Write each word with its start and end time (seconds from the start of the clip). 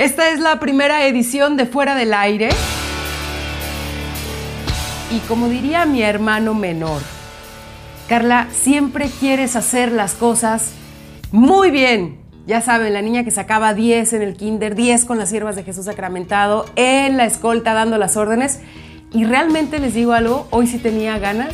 Esta 0.00 0.30
es 0.30 0.40
la 0.40 0.58
primera 0.58 1.06
edición 1.06 1.58
de 1.58 1.66
Fuera 1.66 1.94
del 1.94 2.14
Aire. 2.14 2.48
Y 5.10 5.18
como 5.28 5.50
diría 5.50 5.84
mi 5.84 6.00
hermano 6.00 6.54
menor, 6.54 7.02
Carla, 8.08 8.48
siempre 8.50 9.10
quieres 9.20 9.56
hacer 9.56 9.92
las 9.92 10.14
cosas 10.14 10.72
muy 11.32 11.70
bien. 11.70 12.18
Ya 12.46 12.62
saben, 12.62 12.94
la 12.94 13.02
niña 13.02 13.24
que 13.24 13.30
sacaba 13.30 13.74
10 13.74 14.14
en 14.14 14.22
el 14.22 14.38
kinder, 14.38 14.74
10 14.74 15.04
con 15.04 15.18
las 15.18 15.28
siervas 15.28 15.54
de 15.54 15.64
Jesús 15.64 15.84
sacramentado, 15.84 16.64
en 16.76 17.18
la 17.18 17.26
escolta 17.26 17.74
dando 17.74 17.98
las 17.98 18.16
órdenes. 18.16 18.60
Y 19.12 19.26
realmente 19.26 19.80
les 19.80 19.92
digo 19.92 20.14
algo, 20.14 20.48
hoy 20.48 20.66
sí 20.66 20.78
tenía 20.78 21.18
ganas 21.18 21.52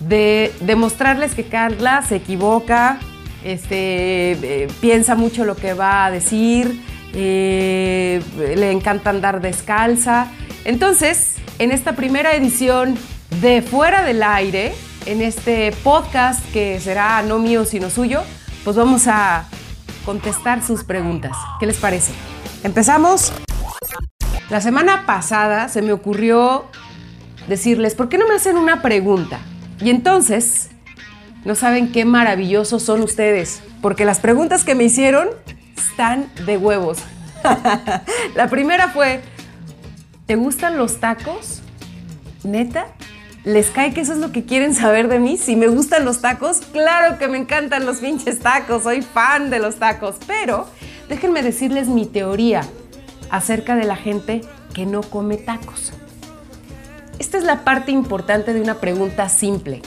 de 0.00 0.52
demostrarles 0.60 1.34
que 1.34 1.44
Carla 1.44 2.02
se 2.02 2.16
equivoca, 2.16 2.98
este, 3.42 4.32
eh, 4.32 4.68
piensa 4.82 5.14
mucho 5.14 5.46
lo 5.46 5.56
que 5.56 5.72
va 5.72 6.04
a 6.04 6.10
decir, 6.10 6.78
eh, 7.14 8.22
le 8.56 8.70
encanta 8.70 9.10
andar 9.10 9.40
descalza. 9.40 10.28
Entonces, 10.64 11.36
en 11.58 11.70
esta 11.70 11.94
primera 11.94 12.34
edición 12.34 12.96
de 13.40 13.62
Fuera 13.62 14.02
del 14.02 14.22
Aire, 14.22 14.74
en 15.06 15.22
este 15.22 15.72
podcast 15.82 16.44
que 16.52 16.80
será 16.80 17.22
no 17.22 17.38
mío 17.38 17.64
sino 17.64 17.90
suyo, 17.90 18.22
pues 18.64 18.76
vamos 18.76 19.06
a 19.06 19.46
contestar 20.04 20.62
sus 20.62 20.84
preguntas. 20.84 21.36
¿Qué 21.60 21.66
les 21.66 21.76
parece? 21.76 22.12
¿Empezamos? 22.62 23.32
La 24.50 24.60
semana 24.60 25.04
pasada 25.06 25.68
se 25.68 25.82
me 25.82 25.92
ocurrió 25.92 26.66
decirles, 27.48 27.94
¿por 27.94 28.08
qué 28.08 28.18
no 28.18 28.26
me 28.26 28.34
hacen 28.34 28.56
una 28.56 28.82
pregunta? 28.82 29.38
Y 29.80 29.90
entonces, 29.90 30.70
no 31.44 31.54
saben 31.54 31.92
qué 31.92 32.04
maravillosos 32.04 32.82
son 32.82 33.02
ustedes, 33.02 33.62
porque 33.82 34.04
las 34.04 34.20
preguntas 34.20 34.64
que 34.64 34.74
me 34.74 34.84
hicieron 34.84 35.28
están 35.76 36.30
de 36.46 36.56
huevos. 36.56 36.98
La 38.34 38.48
primera 38.48 38.88
fue, 38.88 39.22
¿te 40.26 40.36
gustan 40.36 40.78
los 40.78 41.00
tacos? 41.00 41.60
¿Neta? 42.42 42.86
¿Les 43.44 43.70
cae 43.70 43.92
que 43.92 44.00
eso 44.00 44.14
es 44.14 44.18
lo 44.18 44.32
que 44.32 44.44
quieren 44.44 44.74
saber 44.74 45.08
de 45.08 45.18
mí? 45.18 45.36
Si 45.36 45.54
me 45.54 45.66
gustan 45.66 46.06
los 46.06 46.22
tacos, 46.22 46.62
claro 46.72 47.18
que 47.18 47.28
me 47.28 47.36
encantan 47.36 47.84
los 47.84 47.98
pinches 47.98 48.38
tacos, 48.40 48.84
soy 48.84 49.02
fan 49.02 49.50
de 49.50 49.58
los 49.58 49.76
tacos, 49.76 50.16
pero 50.26 50.66
déjenme 51.10 51.42
decirles 51.42 51.88
mi 51.88 52.06
teoría 52.06 52.62
acerca 53.30 53.76
de 53.76 53.84
la 53.84 53.96
gente 53.96 54.40
que 54.72 54.86
no 54.86 55.02
come 55.02 55.36
tacos. 55.36 55.92
Esta 57.18 57.36
es 57.36 57.44
la 57.44 57.64
parte 57.64 57.92
importante 57.92 58.54
de 58.54 58.60
una 58.62 58.76
pregunta 58.76 59.28
simple. 59.28 59.82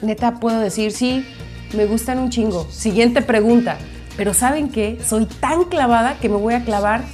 Neta, 0.00 0.40
puedo 0.40 0.60
decir, 0.60 0.92
sí, 0.92 1.26
me 1.74 1.86
gustan 1.86 2.18
un 2.18 2.30
chingo. 2.30 2.66
Siguiente 2.70 3.22
pregunta. 3.22 3.78
Pero 4.16 4.34
¿saben 4.34 4.68
qué? 4.68 4.98
Soy 5.06 5.26
tan 5.26 5.64
clavada 5.64 6.18
que 6.18 6.28
me 6.28 6.36
voy 6.36 6.54
a 6.54 6.64
clavar 6.64 7.04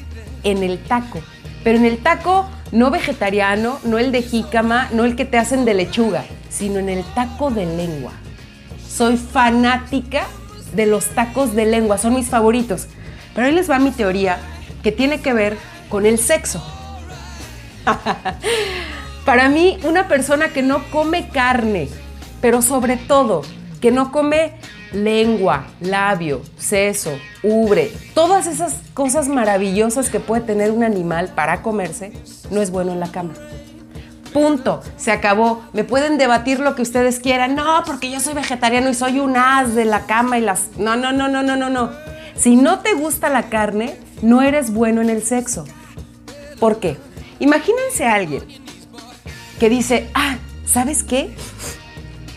en 0.42 0.62
el 0.62 0.78
taco. 0.78 1.20
Pero 1.62 1.78
en 1.78 1.84
el 1.84 1.98
taco 1.98 2.46
no 2.72 2.90
vegetariano, 2.90 3.78
no 3.84 3.98
el 3.98 4.12
de 4.12 4.22
jícama, 4.22 4.88
no 4.92 5.04
el 5.04 5.16
que 5.16 5.24
te 5.24 5.38
hacen 5.38 5.64
de 5.64 5.74
lechuga, 5.74 6.24
sino 6.48 6.78
en 6.78 6.88
el 6.88 7.04
taco 7.14 7.50
de 7.50 7.66
lengua. 7.66 8.12
Soy 8.88 9.16
fanática 9.16 10.26
de 10.74 10.86
los 10.86 11.06
tacos 11.06 11.54
de 11.54 11.66
lengua, 11.66 11.98
son 11.98 12.14
mis 12.14 12.28
favoritos. 12.28 12.86
Pero 13.34 13.46
ahí 13.46 13.52
les 13.52 13.70
va 13.70 13.78
mi 13.78 13.90
teoría 13.90 14.38
que 14.82 14.92
tiene 14.92 15.20
que 15.20 15.32
ver 15.32 15.56
con 15.88 16.06
el 16.06 16.18
sexo. 16.18 16.64
Para 19.24 19.48
mí, 19.48 19.78
una 19.84 20.08
persona 20.08 20.48
que 20.48 20.62
no 20.62 20.84
come 20.90 21.28
carne, 21.28 21.88
pero 22.40 22.60
sobre 22.62 22.96
todo 22.96 23.42
que 23.84 23.90
no 23.90 24.12
come 24.12 24.52
lengua, 24.94 25.66
labio, 25.78 26.40
seso, 26.56 27.10
ubre, 27.42 27.92
todas 28.14 28.46
esas 28.46 28.76
cosas 28.94 29.28
maravillosas 29.28 30.08
que 30.08 30.20
puede 30.20 30.40
tener 30.40 30.70
un 30.70 30.84
animal 30.84 31.32
para 31.34 31.60
comerse, 31.60 32.10
no 32.50 32.62
es 32.62 32.70
bueno 32.70 32.92
en 32.92 33.00
la 33.00 33.12
cama. 33.12 33.34
Punto, 34.32 34.80
se 34.96 35.12
acabó. 35.12 35.62
Me 35.74 35.84
pueden 35.84 36.16
debatir 36.16 36.60
lo 36.60 36.74
que 36.74 36.80
ustedes 36.80 37.20
quieran. 37.20 37.54
No, 37.54 37.82
porque 37.84 38.10
yo 38.10 38.20
soy 38.20 38.32
vegetariano 38.32 38.88
y 38.88 38.94
soy 38.94 39.20
un 39.20 39.36
as 39.36 39.74
de 39.74 39.84
la 39.84 40.06
cama 40.06 40.38
y 40.38 40.40
las... 40.40 40.70
No, 40.78 40.96
no, 40.96 41.12
no, 41.12 41.28
no, 41.28 41.42
no, 41.42 41.54
no, 41.54 41.68
no. 41.68 41.90
Si 42.34 42.56
no 42.56 42.78
te 42.78 42.94
gusta 42.94 43.28
la 43.28 43.50
carne, 43.50 43.98
no 44.22 44.40
eres 44.40 44.72
bueno 44.72 45.02
en 45.02 45.10
el 45.10 45.22
sexo. 45.22 45.66
¿Por 46.58 46.80
qué? 46.80 46.96
Imagínense 47.38 48.06
a 48.06 48.14
alguien 48.14 48.44
que 49.60 49.68
dice, 49.68 50.08
ah, 50.14 50.38
¿sabes 50.64 51.02
qué? 51.02 51.36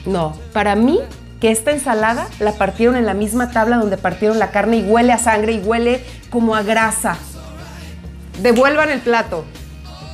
No, 0.05 0.37
para 0.51 0.75
mí 0.75 0.99
que 1.39 1.51
esta 1.51 1.71
ensalada 1.71 2.27
la 2.39 2.53
partieron 2.53 2.95
en 2.95 3.05
la 3.05 3.13
misma 3.13 3.51
tabla 3.51 3.77
donde 3.77 3.97
partieron 3.97 4.39
la 4.39 4.51
carne 4.51 4.77
y 4.77 4.83
huele 4.83 5.13
a 5.13 5.17
sangre 5.17 5.53
y 5.53 5.59
huele 5.59 6.03
como 6.29 6.55
a 6.55 6.63
grasa. 6.63 7.17
Devuelvan 8.41 8.89
el 8.89 9.01
plato. 9.01 9.45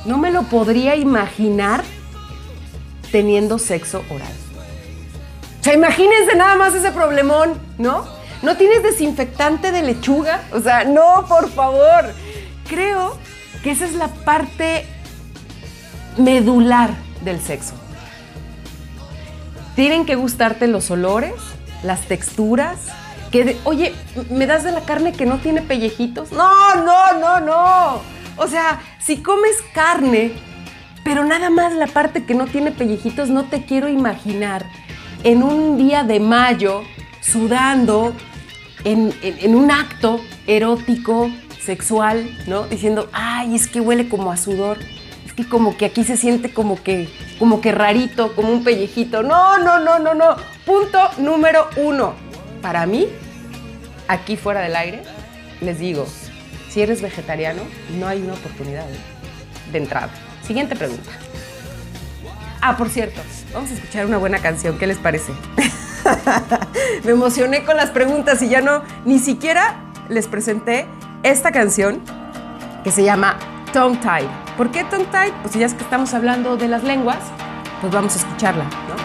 No 0.04 0.18
me 0.18 0.30
lo 0.30 0.42
podría 0.44 0.96
imaginar 0.96 1.82
teniendo 3.10 3.58
sexo 3.58 4.04
oral. 4.10 4.32
O 5.60 5.64
sea, 5.64 5.72
imagínense 5.72 6.36
nada 6.36 6.56
más 6.56 6.74
ese 6.74 6.92
problemón, 6.92 7.54
¿no? 7.78 8.04
¿No 8.42 8.56
tienes 8.58 8.82
desinfectante 8.82 9.72
de 9.72 9.82
lechuga? 9.82 10.42
O 10.52 10.60
sea, 10.60 10.84
no, 10.84 11.24
por 11.26 11.48
favor. 11.48 12.12
Creo 12.68 13.16
que 13.62 13.70
esa 13.70 13.86
es 13.86 13.94
la 13.94 14.08
parte 14.08 14.84
medular 16.18 16.90
del 17.22 17.40
sexo. 17.40 17.72
Tienen 19.74 20.06
que 20.06 20.14
gustarte 20.14 20.66
los 20.68 20.90
olores, 20.90 21.34
las 21.82 22.02
texturas. 22.02 22.78
Que 23.30 23.56
Oye, 23.64 23.92
¿me 24.30 24.46
das 24.46 24.62
de 24.64 24.72
la 24.72 24.82
carne 24.82 25.12
que 25.12 25.26
no 25.26 25.38
tiene 25.38 25.62
pellejitos? 25.62 26.30
No, 26.32 26.74
no, 26.76 27.18
no, 27.18 27.40
no. 27.40 28.00
O 28.36 28.46
sea, 28.46 28.80
si 29.00 29.18
comes 29.18 29.56
carne, 29.74 30.32
pero 31.04 31.24
nada 31.24 31.50
más 31.50 31.72
la 31.74 31.86
parte 31.86 32.24
que 32.24 32.34
no 32.34 32.46
tiene 32.46 32.70
pellejitos, 32.70 33.28
no 33.28 33.44
te 33.44 33.64
quiero 33.64 33.88
imaginar 33.88 34.64
en 35.24 35.42
un 35.42 35.76
día 35.76 36.04
de 36.04 36.20
mayo 36.20 36.82
sudando 37.20 38.12
en, 38.84 39.12
en 39.22 39.54
un 39.54 39.70
acto 39.70 40.20
erótico, 40.46 41.30
sexual, 41.64 42.28
¿no? 42.46 42.64
Diciendo, 42.64 43.08
ay, 43.12 43.54
es 43.54 43.66
que 43.66 43.80
huele 43.80 44.08
como 44.08 44.30
a 44.30 44.36
sudor 44.36 44.78
que 45.36 45.48
como 45.48 45.76
que 45.76 45.86
aquí 45.86 46.04
se 46.04 46.16
siente 46.16 46.52
como 46.52 46.82
que, 46.82 47.08
como 47.38 47.60
que 47.60 47.72
rarito, 47.72 48.34
como 48.34 48.52
un 48.52 48.64
pellejito. 48.64 49.22
No, 49.22 49.58
no, 49.58 49.78
no, 49.78 49.98
no, 49.98 50.14
no. 50.14 50.36
Punto 50.64 50.98
número 51.18 51.68
uno. 51.76 52.14
Para 52.62 52.86
mí, 52.86 53.08
aquí 54.08 54.36
fuera 54.36 54.60
del 54.60 54.76
aire, 54.76 55.02
les 55.60 55.78
digo, 55.78 56.06
si 56.70 56.80
eres 56.80 57.02
vegetariano, 57.02 57.62
no 57.98 58.06
hay 58.06 58.22
una 58.22 58.34
oportunidad 58.34 58.86
de 59.72 59.78
entrada. 59.78 60.10
Siguiente 60.46 60.76
pregunta. 60.76 61.10
Ah, 62.60 62.76
por 62.76 62.88
cierto, 62.88 63.20
vamos 63.52 63.70
a 63.70 63.74
escuchar 63.74 64.06
una 64.06 64.16
buena 64.16 64.38
canción. 64.38 64.78
¿Qué 64.78 64.86
les 64.86 64.98
parece? 64.98 65.32
Me 67.04 67.12
emocioné 67.12 67.64
con 67.64 67.76
las 67.76 67.90
preguntas 67.90 68.40
y 68.42 68.48
ya 68.48 68.60
no, 68.60 68.82
ni 69.04 69.18
siquiera 69.18 69.76
les 70.08 70.26
presenté 70.26 70.86
esta 71.22 71.52
canción 71.52 72.02
que 72.82 72.90
se 72.90 73.02
llama 73.04 73.38
Tongue 73.72 73.98
Tied. 73.98 74.43
¿Por 74.56 74.70
qué 74.70 74.84
tied? 74.84 75.32
Pues 75.42 75.54
ya 75.54 75.66
es 75.66 75.74
que 75.74 75.82
estamos 75.82 76.14
hablando 76.14 76.56
de 76.56 76.68
las 76.68 76.84
lenguas, 76.84 77.18
pues 77.80 77.92
vamos 77.92 78.14
a 78.14 78.18
escucharla, 78.18 78.64
¿no? 78.64 79.03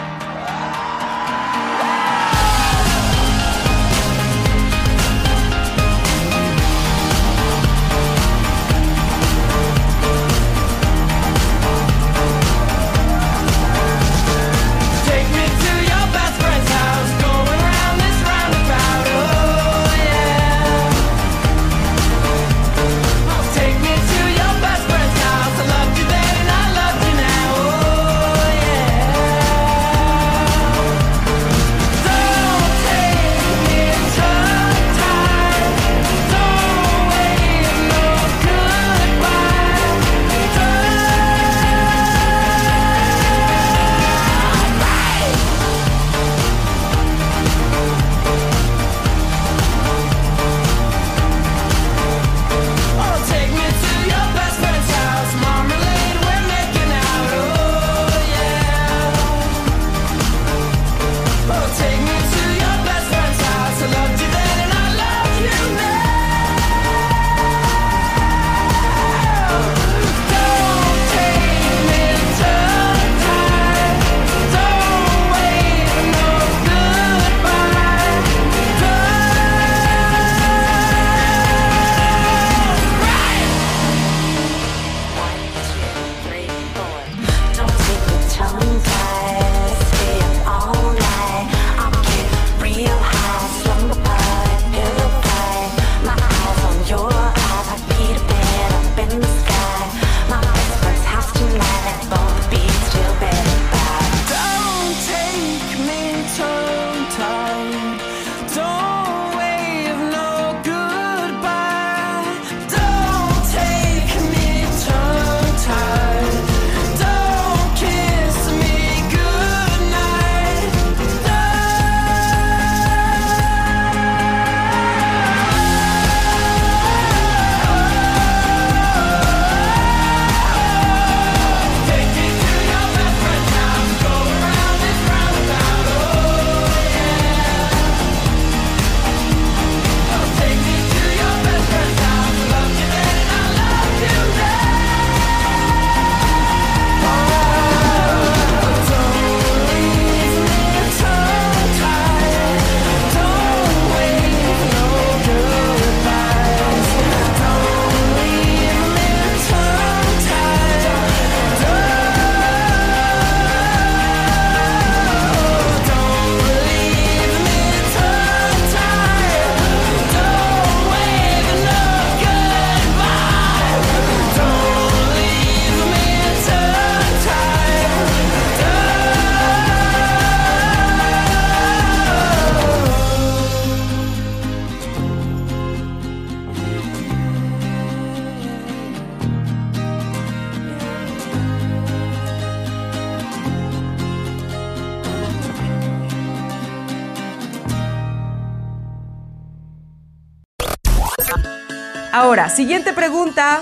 Ahora, 202.12 202.48
siguiente 202.48 202.92
pregunta. 202.92 203.60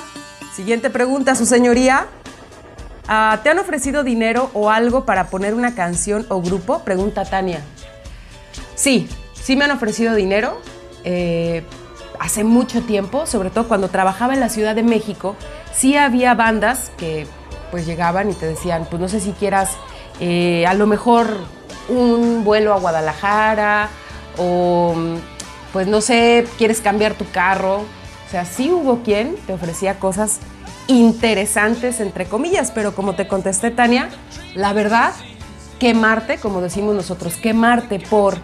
Siguiente 0.55 0.89
pregunta, 0.89 1.35
su 1.35 1.45
señoría. 1.45 2.06
Ah, 3.06 3.41
¿Te 3.43 3.50
han 3.50 3.59
ofrecido 3.59 4.05
dinero 4.05 4.50
o 4.55 4.71
algo 4.71 5.05
para 5.05 5.29
poner 5.29 5.55
una 5.55 5.75
canción 5.75 6.25
o 6.29 6.41
grupo? 6.41 6.81
Pregunta 6.81 7.25
Tania. 7.25 7.61
Sí, 8.75 9.09
sí 9.35 9.55
me 9.55 9.65
han 9.65 9.71
ofrecido 9.71 10.15
dinero. 10.15 10.61
Eh, 11.05 11.62
hace 12.19 12.43
mucho 12.43 12.83
tiempo, 12.83 13.27
sobre 13.27 13.50
todo 13.50 13.69
cuando 13.69 13.89
trabajaba 13.89 14.35
en 14.35 14.41
la 14.41 14.49
Ciudad 14.49 14.75
de 14.75 14.83
México, 14.83 15.37
sí 15.73 15.97
había 15.97 16.35
bandas 16.35 16.91
que 16.97 17.27
pues 17.71 17.87
llegaban 17.87 18.31
y 18.31 18.35
te 18.35 18.47
decían, 18.47 18.87
pues 18.89 19.00
no 19.00 19.09
sé 19.09 19.21
si 19.21 19.33
quieras 19.33 19.71
eh, 20.21 20.67
a 20.67 20.73
lo 20.75 20.87
mejor 20.87 21.29
un 21.89 22.45
vuelo 22.45 22.73
a 22.73 22.79
Guadalajara 22.79 23.91
o 24.39 24.95
pues 25.73 25.87
no 25.87 26.00
sé, 26.00 26.47
quieres 26.56 26.81
cambiar 26.81 27.15
tu 27.15 27.31
carro. 27.31 27.85
O 28.29 28.31
sea, 28.31 28.45
sí 28.45 28.71
hubo 28.71 29.03
quien 29.03 29.37
te 29.47 29.55
ofrecía 29.55 29.99
cosas 29.99 30.41
interesantes, 30.87 31.99
entre 31.99 32.27
comillas, 32.27 32.71
pero 32.75 32.95
como 32.95 33.15
te 33.15 33.27
contesté, 33.27 33.71
Tania, 33.71 34.11
la 34.55 34.75
verdad, 34.75 35.15
quemarte, 35.79 36.37
como 36.37 36.61
decimos 36.61 36.95
nosotros, 36.95 37.37
quemarte 37.37 37.99
por 37.99 38.37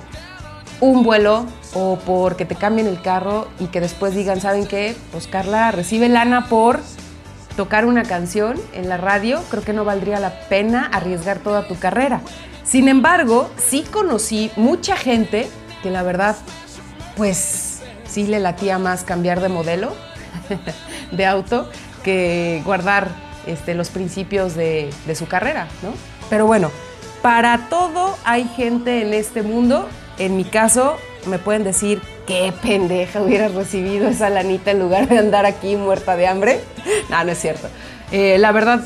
un 0.81 1.03
vuelo 1.03 1.45
o 1.75 1.99
por 1.99 2.37
que 2.37 2.47
te 2.47 2.55
cambien 2.55 2.87
el 2.87 3.03
carro 3.03 3.47
y 3.61 3.67
que 3.67 3.83
después 3.83 4.15
digan, 4.15 4.41
¿saben 4.41 4.67
qué? 4.67 4.97
Pues 5.13 5.27
Carla 5.27 5.71
recibe 5.71 6.09
lana 6.09 6.49
por 6.49 6.81
tocar 7.55 7.85
una 7.85 8.05
canción 8.05 8.59
en 8.73 8.89
la 8.89 8.97
radio, 8.97 9.43
creo 9.51 9.63
que 9.63 9.75
no 9.75 9.85
valdría 9.85 10.19
la 10.19 10.49
pena 10.49 10.89
arriesgar 10.93 11.41
toda 11.41 11.69
tu 11.69 11.79
carrera. 11.79 12.23
Sin 12.65 12.89
embargo, 12.89 13.51
sí 13.57 13.85
conocí 13.91 14.51
mucha 14.57 14.97
gente 14.97 15.49
que 15.83 15.91
la 15.91 16.03
verdad, 16.03 16.37
pues 17.17 17.64
sí 18.15 18.29
le 18.29 18.39
latía 18.39 18.79
más 18.79 19.03
cambiar 19.03 19.41
de 19.41 19.49
modelo 19.49 19.93
de 21.11 21.27
auto 21.27 21.69
que 22.05 22.63
guardar 22.65 23.09
este, 23.47 23.75
los 23.75 23.89
principios 23.89 24.55
de, 24.55 24.95
su 25.17 25.27
carrera, 25.27 25.67
¿no? 25.83 25.91
Pero 26.31 26.47
bueno, 26.47 26.71
para 27.23 27.69
todo 27.69 28.17
hay 28.25 28.45
gente 28.45 29.03
en 29.03 29.15
este 29.15 29.43
mundo. 29.43 29.89
En 30.19 30.37
mi 30.37 30.45
caso, 30.45 30.97
me 31.27 31.41
pueden 31.41 31.65
decir 31.65 32.01
qué 32.27 32.53
pendeja 32.63 33.21
hubieras 33.21 33.53
recibido 33.53 34.09
esa 34.09 34.31
lanita 34.31 34.71
en 34.71 34.79
lugar 34.79 35.09
de 35.09 35.19
andar 35.19 35.45
aquí 35.45 35.75
muerta 35.75 36.17
de 36.17 36.29
hambre. 36.29 36.61
No, 37.11 37.23
no 37.25 37.33
es 37.33 37.39
cierto. 37.39 37.69
Eh, 38.13 38.39
la 38.39 38.53
verdad, 38.53 38.81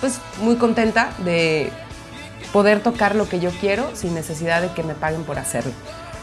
pues 0.00 0.20
muy 0.40 0.56
contenta 0.56 1.12
de 1.18 1.70
poder 2.52 2.80
tocar 2.80 3.14
lo 3.14 3.28
que 3.28 3.40
yo 3.40 3.50
quiero 3.60 3.94
sin 3.94 4.14
necesidad 4.14 4.60
de 4.60 4.72
que 4.72 4.82
me 4.82 4.94
paguen 4.94 5.24
por 5.24 5.38
hacerlo. 5.38 5.72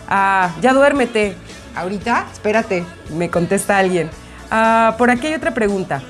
Ah, 0.07 0.51
ya 0.59 0.73
duérmete. 0.73 1.35
Ahorita, 1.75 2.27
espérate, 2.31 2.85
me 3.15 3.29
contesta 3.29 3.77
alguien. 3.77 4.09
Ah, 4.51 4.95
por 4.97 5.09
aquí 5.09 5.27
hay 5.27 5.33
otra 5.33 5.53
pregunta. 5.53 6.01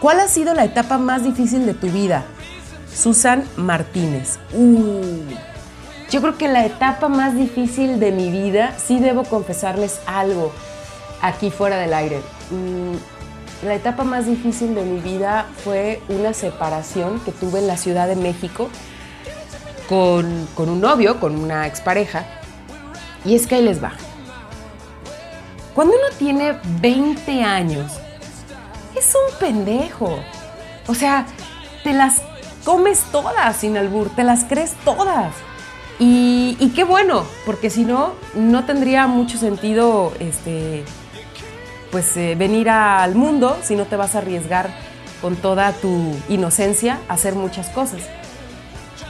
¿Cuál 0.00 0.20
ha 0.20 0.28
sido 0.28 0.54
la 0.54 0.64
etapa 0.64 0.98
más 0.98 1.22
difícil 1.22 1.66
de 1.66 1.74
tu 1.74 1.88
vida? 1.88 2.24
Susan 2.92 3.44
Martínez. 3.56 4.38
Uh. 4.52 5.22
Yo 6.10 6.20
creo 6.20 6.36
que 6.36 6.48
la 6.48 6.66
etapa 6.66 7.08
más 7.08 7.34
difícil 7.34 7.98
de 7.98 8.12
mi 8.12 8.30
vida, 8.30 8.74
sí 8.76 8.98
debo 8.98 9.24
confesarles 9.24 10.00
algo 10.06 10.52
aquí 11.22 11.50
fuera 11.50 11.78
del 11.78 11.94
aire. 11.94 12.20
Mm, 12.50 13.66
la 13.66 13.74
etapa 13.74 14.04
más 14.04 14.26
difícil 14.26 14.74
de 14.74 14.82
mi 14.82 15.00
vida 15.00 15.46
fue 15.64 16.02
una 16.08 16.34
separación 16.34 17.20
que 17.20 17.32
tuve 17.32 17.60
en 17.60 17.66
la 17.66 17.76
Ciudad 17.76 18.08
de 18.08 18.16
México 18.16 18.68
con, 19.88 20.46
con 20.54 20.68
un 20.68 20.80
novio, 20.80 21.18
con 21.18 21.36
una 21.36 21.66
expareja. 21.66 22.26
Y 23.24 23.34
es 23.34 23.46
que 23.46 23.54
ahí 23.54 23.62
les 23.62 23.82
va. 23.82 23.92
Cuando 25.74 25.94
uno 25.94 26.16
tiene 26.18 26.58
20 26.80 27.42
años, 27.42 27.92
es 28.96 29.14
un 29.14 29.38
pendejo. 29.38 30.18
O 30.86 30.94
sea, 30.94 31.26
te 31.82 31.92
las 31.92 32.22
comes 32.64 33.00
todas 33.10 33.56
sin 33.56 33.76
albur, 33.76 34.10
te 34.10 34.24
las 34.24 34.44
crees 34.44 34.74
todas. 34.84 35.34
Y, 35.98 36.72
qué 36.74 36.84
bueno, 36.84 37.24
porque 37.46 37.70
si 37.70 37.84
no, 37.84 38.14
no 38.34 38.64
tendría 38.64 39.06
mucho 39.06 39.38
sentido 39.38 40.12
este, 40.18 40.84
pues, 41.92 42.16
eh, 42.16 42.34
venir 42.36 42.70
al 42.70 43.14
mundo 43.14 43.56
si 43.62 43.76
no 43.76 43.84
te 43.84 43.96
vas 43.96 44.14
a 44.14 44.18
arriesgar 44.18 44.74
con 45.20 45.36
toda 45.36 45.72
tu 45.72 46.16
inocencia 46.28 46.98
a 47.08 47.14
hacer 47.14 47.34
muchas 47.36 47.68
cosas. 47.68 48.00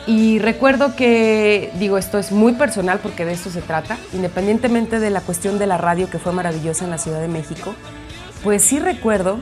Y 0.07 0.41
recuerdo 0.41 0.97
que, 0.97 1.71
digo, 1.79 1.97
esto 1.97 2.19
es 2.19 2.33
muy 2.33 2.55
personal 2.55 2.99
porque 3.01 3.25
de 3.25 3.33
esto 3.33 3.51
se 3.51 3.63
trata, 3.63 3.99
independientemente 4.13 4.99
de 4.99 5.11
la 5.11 5.21
cuestión 5.21 5.59
de 5.59 5.67
la 5.67 5.79
radio 5.79 6.11
que 6.11 6.19
fue 6.19 6.33
maravillosa 6.33 6.85
en 6.85 6.91
la 6.91 6.99
Ciudad 6.99 7.21
de 7.21 7.29
México, 7.29 7.75
pues 8.43 8.63
sí 8.63 8.81
recuerdo 8.81 9.39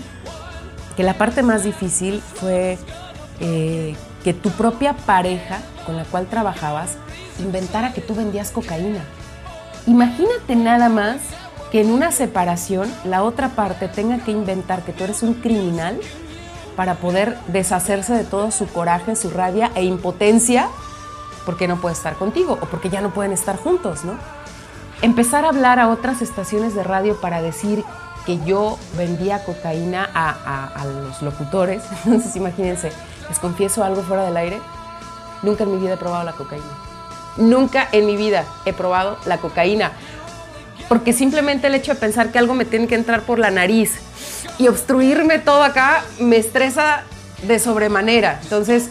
que 0.97 1.03
la 1.03 1.15
parte 1.15 1.43
más 1.43 1.65
difícil 1.65 2.21
fue 2.35 2.77
eh, 3.41 3.97
que 4.23 4.35
tu 4.35 4.51
propia 4.51 4.93
pareja 4.93 5.61
con 5.87 5.97
la 5.97 6.05
cual 6.05 6.27
trabajabas 6.27 6.97
inventara 7.39 7.95
que 7.95 8.03
tú 8.03 8.15
vendías 8.15 8.51
cocaína. 8.51 9.01
Imagínate 9.87 10.57
nada 10.57 10.91
más 10.91 11.23
que 11.73 11.81
en 11.81 11.91
una 11.91 12.13
separación 12.13 12.93
la 13.05 13.23
otra 13.23 13.51
parte 13.51 13.89
tenga 13.89 14.19
que 14.19 14.31
inventar 14.31 14.83
que 14.83 14.93
tú 14.93 15.05
eres 15.05 15.23
un 15.23 15.35
criminal 15.35 15.99
para 16.81 16.95
poder 16.95 17.37
deshacerse 17.49 18.15
de 18.15 18.25
todo 18.25 18.51
su 18.51 18.67
coraje, 18.67 19.15
su 19.15 19.29
rabia 19.29 19.71
e 19.75 19.85
impotencia 19.85 20.67
porque 21.45 21.69
no 21.69 21.79
puede 21.79 21.95
estar 21.95 22.15
contigo 22.15 22.57
o 22.59 22.65
porque 22.65 22.89
ya 22.89 23.03
no 23.03 23.11
pueden 23.11 23.33
estar 23.33 23.59
juntos, 23.59 24.03
¿no? 24.03 24.15
Empezar 25.03 25.45
a 25.45 25.51
hablar 25.51 25.79
a 25.79 25.91
otras 25.91 26.23
estaciones 26.23 26.75
de 26.75 26.83
radio 26.83 27.21
para 27.21 27.43
decir 27.43 27.85
que 28.25 28.43
yo 28.47 28.79
vendía 28.97 29.45
cocaína 29.45 30.09
a, 30.15 30.87
los 30.87 31.21
locutores, 31.21 31.83
entonces 32.07 32.35
imagínense, 32.37 32.93
les 33.29 33.39
confieso 33.39 33.85
algo 33.85 34.01
fuera 34.01 34.25
del 34.25 34.39
aire, 34.39 34.59
nunca 35.43 35.65
en 35.65 35.73
mi 35.73 35.77
vida 35.83 35.93
he 35.93 35.99
probado 35.99 36.25
la 36.25 36.33
cocaína. 36.33 36.65
Nunca 37.37 37.89
en 37.93 38.07
mi 38.07 38.17
vida 38.17 38.47
he 38.65 38.73
probado 38.73 39.19
la 39.27 39.37
cocaína. 39.37 39.93
Porque 40.89 41.13
simplemente 41.13 41.67
el 41.67 41.75
hecho 41.75 41.93
de 41.93 42.01
pensar 42.01 42.33
que 42.33 42.39
algo 42.39 42.55
me 42.55 42.65
tiene 42.65 42.87
que 42.87 42.95
entrar 42.95 43.21
por 43.21 43.39
la 43.39 43.51
nariz 43.51 44.01
y 44.61 44.69
obstruirme 44.69 45.39
todo 45.39 45.63
acá 45.63 46.05
me 46.19 46.37
estresa 46.37 47.05
de 47.49 47.59
sobremanera. 47.59 48.39
Entonces, 48.43 48.91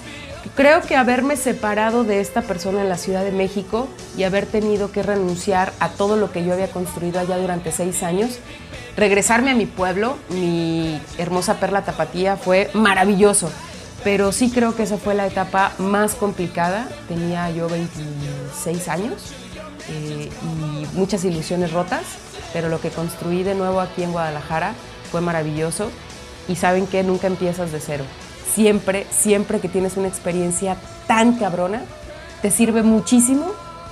creo 0.56 0.82
que 0.82 0.96
haberme 0.96 1.38
separado 1.38 2.04
de 2.04 2.22
esta 2.22 2.42
persona 2.42 2.82
en 2.82 2.90
la 2.90 2.98
Ciudad 2.98 3.24
de 3.24 3.32
México 3.32 3.88
y 4.18 4.24
haber 4.24 4.48
tenido 4.48 4.92
que 4.92 5.04
renunciar 5.04 5.72
a 5.80 5.90
todo 5.90 6.18
lo 6.18 6.32
que 6.32 6.44
yo 6.44 6.54
había 6.54 6.72
construido 6.72 7.20
allá 7.20 7.38
durante 7.38 7.72
seis 7.72 8.02
años, 8.02 8.40
regresarme 8.98 9.52
a 9.52 9.56
mi 9.56 9.68
pueblo, 9.68 10.18
mi 10.30 11.00
hermosa 11.20 11.60
perla 11.60 11.84
tapatía, 11.86 12.36
fue 12.36 12.72
maravilloso 12.74 13.52
pero 14.02 14.32
sí 14.32 14.50
creo 14.50 14.78
que 14.78 14.84
esa 14.84 14.98
fue 14.98 15.14
la 15.14 15.28
etapa 15.28 15.74
más 15.78 16.16
complicada. 16.16 16.88
Tenía 17.10 17.52
yo 17.52 17.68
26 17.68 18.88
años 18.88 19.34
eh, 19.90 20.30
y 20.42 20.98
muchas 20.98 21.26
ilusiones 21.26 21.74
rotas, 21.74 22.04
pero 22.54 22.70
lo 22.70 22.80
que 22.80 22.92
construí 22.92 23.44
de 23.44 23.56
nuevo 23.56 23.82
aquí 23.82 24.04
en 24.04 24.14
Guadalajara 24.14 24.74
fue 25.12 25.22
maravilloso 25.22 25.90
y 26.48 26.56
saben 26.56 26.88
que 26.88 27.04
nunca 27.04 27.28
empiezas 27.28 27.72
de 27.72 27.80
cero. 27.80 28.04
Siempre, 28.54 29.06
siempre 29.12 29.60
que 29.60 29.70
tienes 29.70 29.98
una 29.98 30.08
experiencia 30.08 30.78
tan 31.08 31.38
cabrona, 31.38 31.82
te 32.42 32.52
sirve 32.52 32.84
muchísimo 32.84 33.52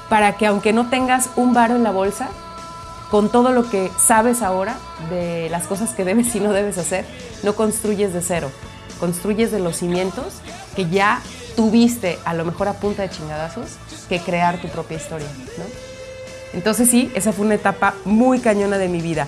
para 0.09 0.37
que 0.37 0.47
aunque 0.47 0.73
no 0.73 0.89
tengas 0.89 1.29
un 1.35 1.53
varo 1.53 1.75
en 1.75 1.83
la 1.83 1.91
bolsa, 1.91 2.29
con 3.11 3.31
todo 3.31 3.51
lo 3.51 3.69
que 3.69 3.89
sabes 3.97 4.41
ahora 4.41 4.75
de 5.09 5.49
las 5.49 5.67
cosas 5.67 5.91
que 5.91 6.03
debes 6.03 6.35
y 6.35 6.39
no 6.39 6.51
debes 6.51 6.77
hacer, 6.77 7.05
no 7.43 7.55
construyes 7.55 8.13
de 8.13 8.21
cero 8.21 8.49
construyes 8.97 9.51
de 9.51 9.59
los 9.59 9.77
cimientos 9.77 10.41
que 10.75 10.89
ya 10.89 11.21
tuviste, 11.55 12.19
a 12.25 12.33
lo 12.33 12.45
mejor 12.45 12.67
a 12.67 12.73
punta 12.73 13.03
de 13.03 13.09
chingadazos, 13.09 13.77
que 14.09 14.19
crear 14.19 14.59
tu 14.61 14.67
propia 14.67 14.97
historia. 14.97 15.27
Entonces 16.53 16.89
sí, 16.89 17.11
esa 17.15 17.33
fue 17.33 17.45
una 17.45 17.55
etapa 17.55 17.95
muy 18.05 18.39
cañona 18.39 18.77
de 18.77 18.87
mi 18.87 19.01
vida. 19.01 19.27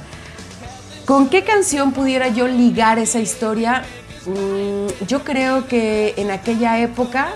¿Con 1.10 1.28
qué 1.28 1.44
canción 1.44 1.92
pudiera 1.92 2.28
yo 2.28 2.48
ligar 2.48 3.00
esa 3.00 3.20
historia? 3.20 3.82
Mm, 4.28 5.06
yo 5.08 5.24
creo 5.24 5.68
que 5.68 6.14
en 6.18 6.30
aquella 6.30 6.80
época, 6.82 7.30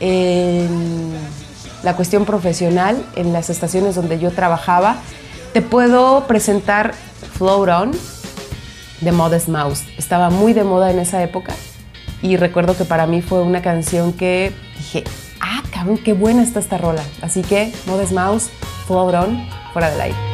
en 0.00 1.12
la 1.82 1.94
cuestión 1.94 2.24
profesional, 2.24 3.04
en 3.14 3.34
las 3.34 3.50
estaciones 3.50 3.96
donde 3.96 4.18
yo 4.18 4.30
trabajaba, 4.30 4.96
te 5.52 5.60
puedo 5.60 6.26
presentar 6.26 6.94
Float 7.34 7.68
On, 7.68 7.90
de 9.02 9.12
Modest 9.12 9.48
Mouse. 9.48 9.84
Estaba 9.98 10.30
muy 10.30 10.54
de 10.54 10.64
moda 10.64 10.90
en 10.90 10.98
esa 10.98 11.22
época 11.22 11.52
y 12.22 12.38
recuerdo 12.38 12.78
que 12.78 12.86
para 12.86 13.06
mí 13.06 13.20
fue 13.20 13.42
una 13.42 13.60
canción 13.60 14.14
que 14.14 14.54
dije, 14.78 15.04
ah, 15.38 15.62
cabrón, 15.70 15.98
qué 15.98 16.14
buena 16.14 16.42
está 16.42 16.60
esta 16.60 16.78
rola. 16.78 17.02
Así 17.20 17.42
que 17.42 17.74
Modest 17.84 18.12
Mouse, 18.12 18.48
Float 18.86 19.14
On, 19.16 19.46
fuera 19.74 19.90
del 19.90 20.00
aire. 20.00 20.31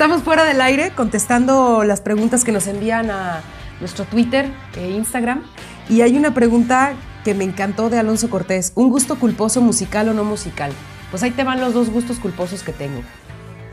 Estamos 0.00 0.22
fuera 0.22 0.46
del 0.46 0.62
aire 0.62 0.92
contestando 0.96 1.84
las 1.84 2.00
preguntas 2.00 2.42
que 2.42 2.52
nos 2.52 2.66
envían 2.68 3.10
a 3.10 3.42
nuestro 3.80 4.06
Twitter 4.06 4.50
e 4.74 4.92
Instagram. 4.92 5.42
Y 5.90 6.00
hay 6.00 6.16
una 6.16 6.32
pregunta 6.32 6.94
que 7.22 7.34
me 7.34 7.44
encantó 7.44 7.90
de 7.90 7.98
Alonso 7.98 8.30
Cortés. 8.30 8.72
¿Un 8.76 8.88
gusto 8.88 9.18
culposo 9.18 9.60
musical 9.60 10.08
o 10.08 10.14
no 10.14 10.24
musical? 10.24 10.72
Pues 11.10 11.22
ahí 11.22 11.32
te 11.32 11.44
van 11.44 11.60
los 11.60 11.74
dos 11.74 11.90
gustos 11.90 12.18
culposos 12.18 12.62
que 12.62 12.72
tengo. 12.72 13.02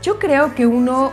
Yo 0.02 0.18
creo 0.18 0.54
que 0.54 0.66
uno 0.66 1.12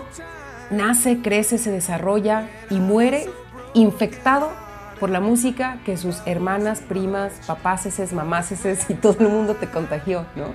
nace, 0.70 1.22
crece, 1.22 1.60
se 1.60 1.72
desarrolla 1.72 2.50
y 2.70 2.82
muere 2.82 3.30
infectado 3.74 4.52
por 5.00 5.10
la 5.10 5.22
música 5.22 5.78
que 5.86 5.96
sus 5.96 6.24
hermanas, 6.26 6.82
primas, 6.82 7.32
papáceses, 7.48 8.12
mamáceses 8.12 8.90
y 8.90 8.96
todo 8.96 9.16
el 9.22 9.30
mundo 9.30 9.56
te 9.56 9.70
contagió, 9.70 10.26
¿no? 10.36 10.48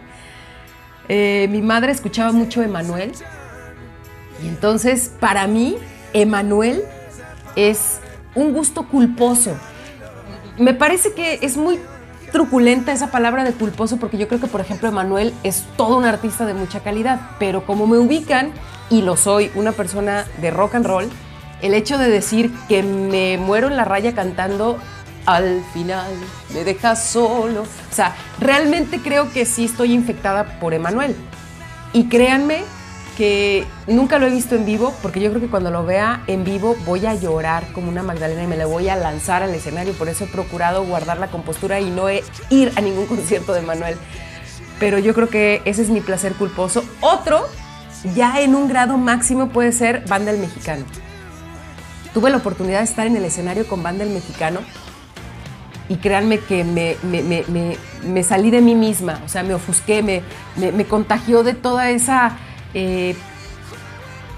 Eh, 1.09 1.49
mi 1.51 1.63
madre 1.63 1.93
escuchaba 1.93 2.31
mucho 2.33 2.63
Emanuel 2.63 3.13
y 4.43 4.49
entonces 4.49 5.11
para 5.21 5.47
mí 5.47 5.77
Emanuel 6.13 6.83
es 7.57 8.01
un 8.35 8.53
gusto 8.53 8.87
culposo. 8.89 9.57
Me 10.59 10.75
parece 10.75 11.13
que 11.13 11.39
es 11.43 11.57
muy 11.57 11.79
truculenta 12.33 12.93
esa 12.93 13.11
palabra 13.11 13.45
de 13.45 13.53
culposo 13.53 13.97
porque 13.97 14.19
yo 14.19 14.29
creo 14.29 14.41
que, 14.41 14.47
por 14.47 14.61
ejemplo, 14.61 14.89
Emanuel 14.89 15.35
es 15.43 15.65
todo 15.77 15.97
un 15.97 16.05
artista 16.05 16.47
de 16.47 16.55
mucha 16.55 16.81
calidad, 16.81 17.21
pero 17.39 17.67
como 17.67 17.87
me 17.87 17.99
ubican, 17.99 18.53
y 18.89 19.03
lo 19.03 19.17
soy, 19.17 19.51
una 19.55 19.73
persona 19.73 20.27
de 20.41 20.51
rock 20.51 20.77
and 20.77 20.87
roll, 20.87 21.09
el 21.63 21.75
hecho 21.75 21.99
de 21.99 22.09
decir 22.09 22.53
que 22.69 22.83
me 22.83 23.39
muero 23.39 23.69
en 23.69 23.77
la 23.77 23.85
raya 23.85 24.15
cantando 24.15 24.79
al 25.27 25.63
final 25.73 26.11
me 26.55 26.65
deja 26.65 26.97
solo. 26.97 27.63
O 27.63 27.95
sea, 27.95 28.17
realmente 28.41 29.01
creo 29.01 29.31
que 29.33 29.45
sí 29.45 29.67
estoy 29.67 29.93
infectada 29.93 30.59
por 30.59 30.75
Emanuel. 30.75 31.15
Y 31.93 32.09
créanme 32.09 32.63
que 33.21 33.67
nunca 33.87 34.19
lo 34.19 34.27
he 34.27 34.31
visto 34.31 34.55
en 34.55 34.65
vivo, 34.65 34.95
porque 35.03 35.21
yo 35.21 35.29
creo 35.29 35.43
que 35.43 35.51
cuando 35.51 35.71
lo 35.71 35.85
vea 35.85 36.23
en 36.27 36.43
vivo 36.43 36.75
voy 36.87 37.05
a 37.05 37.15
llorar 37.15 37.71
como 37.75 37.91
una 37.91 38.03
Magdalena 38.03 38.45
y 38.45 38.47
me 38.47 38.57
le 38.57 38.65
voy 38.65 38.89
a 38.89 38.97
lanzar 38.97 39.43
al 39.43 39.55
escenario. 39.55 39.93
Por 39.93 40.09
eso 40.09 40.25
he 40.25 40.27
procurado 40.27 40.87
guardar 40.87 41.19
la 41.19 41.27
compostura 41.27 41.81
y 41.81 41.91
no 41.91 42.09
ir 42.09 42.73
a 42.77 42.81
ningún 42.81 43.05
concierto 43.09 43.53
de 43.53 43.61
Manuel. 43.61 43.99
Pero 44.79 44.99
yo 44.99 45.13
creo 45.13 45.29
que 45.29 45.61
ese 45.67 45.83
es 45.83 45.91
mi 45.91 46.01
placer 46.01 46.33
culposo. 46.33 46.83
Otro, 47.03 47.47
ya 48.15 48.41
en 48.41 48.55
un 48.55 48.69
grado 48.69 48.97
máximo, 48.97 49.51
puede 49.51 49.73
ser 49.73 50.03
Banda 50.09 50.31
El 50.31 50.39
Mexicano. 50.39 50.87
Tuve 52.15 52.31
la 52.31 52.39
oportunidad 52.39 52.79
de 52.79 52.87
estar 52.87 53.07
en 53.07 53.19
el 53.19 53.25
escenario 53.27 53.69
con 53.69 53.83
Banda 53.83 54.03
El 54.03 54.11
Mexicano 54.13 54.61
y 55.91 55.97
créanme 55.97 56.39
que 56.39 56.65
me, 56.65 56.97
me, 57.03 58.23
salí 58.23 58.51
de 58.51 58.63
mí 58.63 58.75
misma, 58.75 59.21
o 59.27 59.29
sea, 59.29 59.43
me 59.43 59.53
ofusqué, 59.53 60.03
me, 60.03 60.23
me 60.73 60.85
contagió 60.87 61.43
de 61.43 61.53
toda 61.53 61.91
esa 61.91 62.39
eh, 62.75 63.17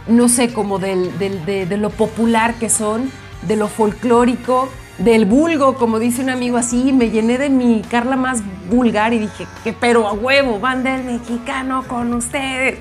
no 0.07 0.29
sé, 0.29 0.53
como 0.53 0.79
de, 0.79 1.77
lo 1.79 1.91
popular 1.91 2.55
que 2.55 2.69
son, 2.69 3.11
de 3.43 3.57
lo 3.57 3.69
folclórico, 3.69 4.69
del 4.99 5.25
vulgo, 5.25 5.75
como 5.77 5.99
dice 5.99 6.23
un 6.23 6.31
amigo 6.31 6.57
así, 6.59 6.93
me 6.93 7.11
llené 7.11 7.39
de 7.39 7.49
mi 7.49 7.83
Carla 7.83 8.17
más 8.17 8.43
vulgar 8.71 9.13
y 9.13 9.19
dije, 9.19 9.47
que 9.65 9.73
pero 9.73 10.07
a 10.07 10.13
huevo, 10.13 10.61
van 10.61 10.83
del 10.83 11.05
mexicano 11.05 11.85
con 11.89 12.13
ustedes. 12.15 12.79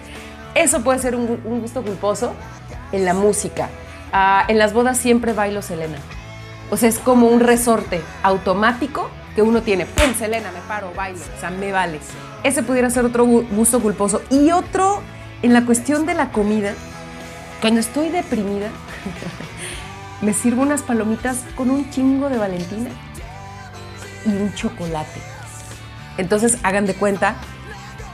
Eso 0.54 0.82
puede 0.82 1.00
ser 1.00 1.16
un, 1.16 1.38
gusto 1.62 1.82
culposo 1.82 2.34
en 2.92 3.06
la 3.06 3.14
música. 3.14 3.70
Ah, 4.12 4.44
en 4.48 4.58
las 4.58 4.74
bodas 4.74 4.98
siempre 4.98 5.34
bailo 5.34 5.62
Selena. 5.62 5.98
O 6.70 6.78
sea, 6.78 6.90
es 6.90 7.00
como 7.00 7.28
un 7.28 7.40
resorte 7.40 8.02
automático 8.24 9.10
que 9.36 9.42
uno 9.42 9.62
tiene. 9.62 9.86
¡Pum! 9.86 10.14
Selena, 10.14 10.52
me 10.52 10.60
paro, 10.68 10.92
bailo. 10.96 11.20
O 11.20 11.40
sea, 11.40 11.50
me 11.50 11.72
vale. 11.72 12.00
Ese 12.44 12.64
pudiera 12.64 12.90
ser 12.90 13.06
otro 13.06 13.26
gusto 13.26 13.80
culposo. 13.80 14.22
Y 14.30 14.52
otro 14.52 15.02
en 15.42 15.54
la 15.54 15.66
cuestión 15.66 16.06
de 16.06 16.14
la 16.14 16.32
comida, 16.32 16.74
cuando 17.62 17.80
estoy 17.80 18.10
deprimida, 18.10 18.70
me 20.22 20.34
sirvo 20.34 20.62
unas 20.62 20.82
palomitas 20.82 21.40
con 21.56 21.70
un 21.70 21.90
chingo 21.90 22.30
de 22.30 22.38
Valentina 22.38 22.90
y 24.26 24.30
un 24.30 24.54
chocolate. 24.54 25.20
Entonces 26.18 26.58
hagan 26.64 26.86
de 26.86 26.94
cuenta 26.94 27.36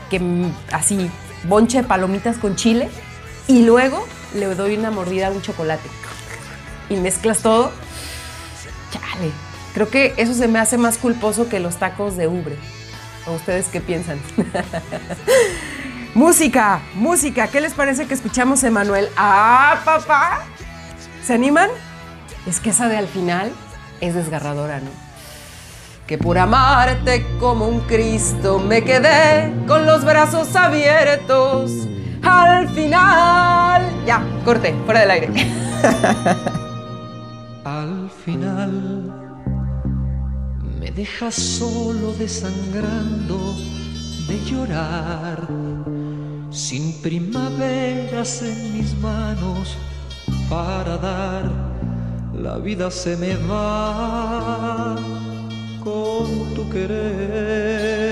que 0.09 0.21
así, 0.71 1.09
bonche 1.43 1.81
de 1.81 1.87
palomitas 1.87 2.37
con 2.37 2.55
chile 2.55 2.89
y 3.47 3.63
luego 3.63 4.05
le 4.33 4.53
doy 4.55 4.77
una 4.77 4.91
mordida 4.91 5.27
a 5.27 5.31
un 5.31 5.41
chocolate. 5.41 5.89
Y 6.89 6.95
mezclas 6.95 7.39
todo. 7.39 7.71
Chale. 8.91 9.31
Creo 9.73 9.89
que 9.89 10.13
eso 10.17 10.33
se 10.33 10.47
me 10.47 10.59
hace 10.59 10.77
más 10.77 10.97
culposo 10.97 11.49
que 11.49 11.59
los 11.59 11.77
tacos 11.77 12.15
de 12.15 12.27
ubre. 12.27 12.55
¿O 13.25 13.33
ustedes 13.33 13.67
qué 13.67 13.81
piensan? 13.81 14.19
Música, 16.17 16.81
música. 16.95 17.47
¿Qué 17.47 17.61
les 17.61 17.75
parece 17.75 18.07
que 18.07 18.15
escuchamos, 18.15 18.63
Emanuel? 18.63 19.07
¡Ah, 19.15 19.81
papá! 19.85 20.45
¿Se 21.23 21.35
animan? 21.35 21.69
Es 22.47 22.59
que 22.59 22.71
esa 22.71 22.89
de 22.89 22.97
al 22.97 23.07
final 23.07 23.51
es 24.01 24.15
desgarradora, 24.15 24.79
¿no? 24.79 24.89
Que 26.07 26.17
por 26.17 26.39
amarte 26.39 27.23
como 27.39 27.67
un 27.67 27.81
Cristo 27.81 28.57
me 28.57 28.83
quedé 28.83 29.53
con 29.67 29.85
los 29.85 30.03
brazos 30.03 30.55
abiertos. 30.55 31.71
Al 32.23 32.67
final. 32.69 33.87
Ya, 34.07 34.25
corte, 34.43 34.73
fuera 34.85 35.01
del 35.01 35.11
aire. 35.11 35.27
al 37.63 38.09
final 38.25 39.13
me 40.79 40.89
dejas 40.89 41.35
solo 41.35 42.11
desangrando 42.13 43.53
de 44.27 44.43
llorar 44.45 45.47
sin 46.57 46.91
primaveras 47.03 48.41
en 48.41 48.73
mis 48.73 48.97
manos 48.97 49.77
para 50.49 50.97
dar, 50.97 51.51
la 52.33 52.57
vida 52.57 52.89
se 52.89 53.15
me 53.15 53.35
va 53.47 54.95
con 55.83 56.55
tu 56.55 56.67
querer. 56.71 58.07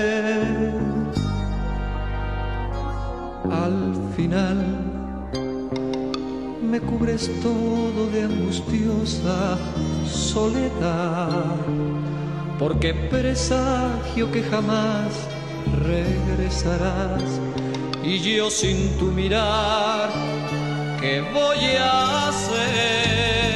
Al 3.50 3.92
final 4.16 4.64
me 6.62 6.78
cubres 6.80 7.28
todo 7.42 8.08
de 8.12 8.22
angustiosa 8.22 9.58
soledad, 10.06 11.56
porque 12.60 12.94
presagio 12.94 14.30
que 14.30 14.44
jamás 14.44 15.12
regresarás 15.84 17.40
y 18.06 18.20
yo 18.20 18.50
sin 18.50 18.96
tu 18.98 19.06
mirar, 19.06 20.10
¿qué 21.00 21.20
voy 21.34 21.76
a 21.76 22.28
hacer? 22.28 23.55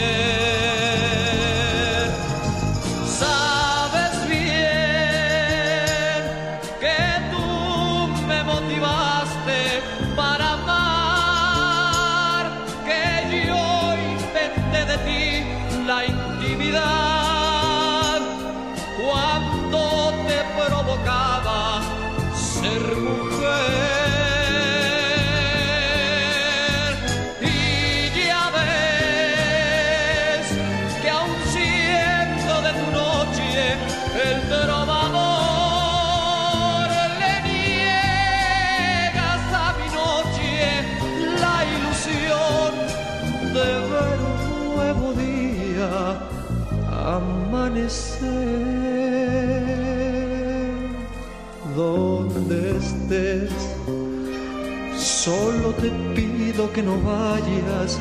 Solo 55.30 55.72
te 55.74 55.90
pido 56.12 56.72
que 56.72 56.82
no 56.82 57.00
vayas 57.02 58.00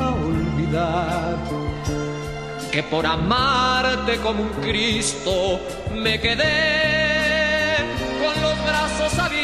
a 0.00 0.14
olvidar 0.14 1.36
que 2.72 2.82
por 2.82 3.04
amarte 3.04 4.16
como 4.16 4.44
un 4.44 4.48
Cristo 4.62 5.60
me 5.94 6.18
quedé 6.18 7.76
con 8.22 8.42
los 8.42 8.56
brazos 8.64 9.18
abiertos. 9.18 9.39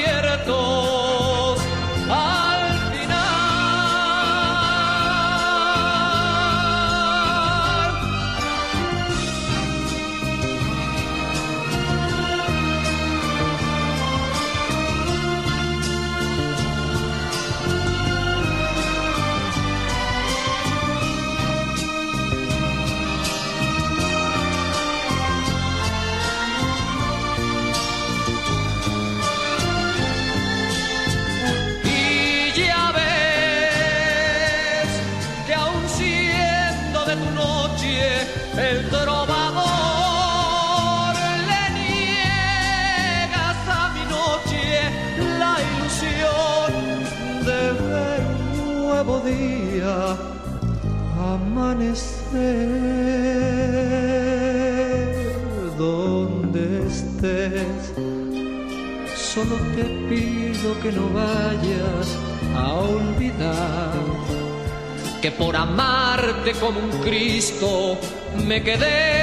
Como 66.61 66.81
un 66.81 66.91
Cristo 67.03 67.99
me 68.47 68.63
quedé 68.63 69.16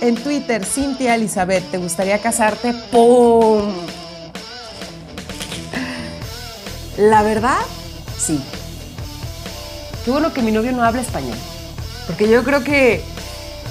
En 0.00 0.14
Twitter, 0.14 0.64
Cintia 0.64 1.14
Elizabeth, 1.14 1.70
¿te 1.70 1.78
gustaría 1.78 2.20
casarte? 2.20 2.72
¡Pum! 2.90 3.72
La 6.98 7.22
verdad, 7.22 7.58
sí. 8.18 8.40
Qué 10.04 10.10
bueno 10.10 10.32
que 10.32 10.42
mi 10.42 10.52
novio 10.52 10.72
no 10.72 10.84
habla 10.84 11.02
español. 11.02 11.36
Porque 12.06 12.28
yo 12.28 12.44
creo 12.44 12.62
que 12.62 13.02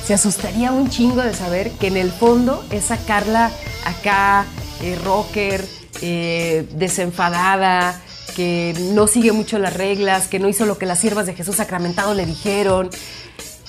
se 0.05 0.13
asustaría 0.13 0.71
un 0.71 0.89
chingo 0.89 1.21
de 1.21 1.33
saber 1.33 1.71
que 1.71 1.87
en 1.87 1.97
el 1.97 2.11
fondo 2.11 2.63
esa 2.71 2.97
Carla 2.97 3.51
acá, 3.85 4.45
eh, 4.81 4.97
rocker, 5.03 5.65
eh, 6.01 6.67
desenfadada, 6.73 8.01
que 8.35 8.75
no 8.93 9.07
sigue 9.07 9.31
mucho 9.31 9.57
las 9.59 9.73
reglas, 9.73 10.27
que 10.27 10.39
no 10.39 10.49
hizo 10.49 10.65
lo 10.65 10.77
que 10.77 10.85
las 10.85 10.99
siervas 10.99 11.25
de 11.25 11.33
Jesús 11.33 11.55
sacramentado 11.55 12.13
le 12.13 12.25
dijeron. 12.25 12.89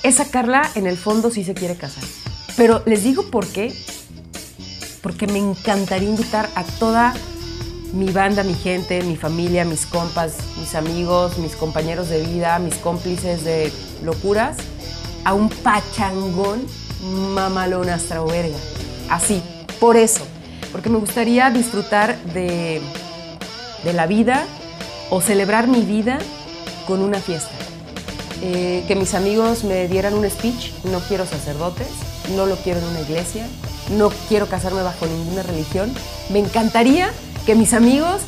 Esa 0.07 0.27
Carla 0.27 0.71
en 0.77 0.87
el 0.87 0.97
fondo 0.97 1.33
sí 1.33 1.43
se 1.43 1.53
quiere 1.53 1.75
casar. 1.75 2.05
Pero 2.57 2.81
les 2.87 3.03
digo 3.03 3.25
por 3.29 3.45
qué. 3.45 3.75
Porque 5.03 5.27
me 5.27 5.41
encantaría 5.41 6.09
invitar 6.09 6.49
a 6.55 6.63
toda 6.63 7.13
mi 7.93 8.13
banda, 8.13 8.45
mi 8.45 8.55
gente, 8.55 9.03
mi 9.03 9.17
familia, 9.17 9.65
mis 9.65 9.85
compas, 9.85 10.35
mis 10.61 10.77
amigos, 10.77 11.39
mis 11.39 11.57
compañeros 11.57 12.09
de 12.09 12.25
vida, 12.25 12.61
mis 12.61 12.77
cómplices 12.77 13.43
de 13.43 13.73
locuras, 14.05 14.59
a 15.25 15.35
un 15.35 15.49
pachangón 15.49 16.65
mamalón 17.35 17.87
verga. 17.87 18.59
Así, 19.11 19.43
por 19.81 19.97
eso. 19.97 20.25
Porque 20.71 20.89
me 20.89 20.99
gustaría 20.99 21.51
disfrutar 21.51 22.17
de 22.27 22.81
la 23.93 24.07
vida 24.07 24.47
o 25.11 25.21
celebrar 25.21 25.67
mi 25.67 25.81
vida 25.81 26.19
con 26.87 27.01
una 27.01 27.19
fiesta. 27.19 27.56
Eh, 28.43 28.85
que 28.87 28.95
mis 28.95 29.15
amigos 29.15 29.65
me 29.65 29.89
dieran 29.89 30.15
un 30.15 30.29
speech, 30.29 30.73
no 30.85 31.01
quiero 31.01 31.27
sacerdotes, 31.27 31.89
no 32.37 32.47
lo 32.47 32.57
quiero 32.57 32.81
en 32.81 32.87
una 32.87 33.01
iglesia, 33.01 33.47
no 33.91 34.11
quiero 34.29 34.47
casarme 34.47 34.83
bajo 34.83 35.07
ninguna 35.07 35.43
religión. 35.43 35.93
Me 36.31 36.41
encantaría 36.41 37.11
que 37.47 37.55
mis 37.55 37.73
amigos 37.73 38.21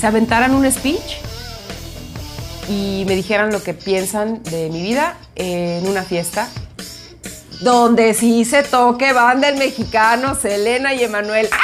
se 0.00 0.06
aventaran 0.06 0.54
un 0.54 0.70
speech 0.70 1.18
y 2.68 3.04
me 3.06 3.16
dijeran 3.16 3.52
lo 3.52 3.62
que 3.62 3.74
piensan 3.74 4.42
de 4.44 4.70
mi 4.70 4.82
vida 4.82 5.18
en 5.36 5.86
una 5.86 6.02
fiesta 6.02 6.48
donde 7.60 8.14
sí 8.14 8.44
se 8.44 8.62
toque 8.62 9.12
banda 9.12 9.48
el 9.48 9.56
mexicano, 9.56 10.34
Selena 10.34 10.94
y 10.94 11.02
Emanuel. 11.02 11.48
¡Au! 11.52 11.60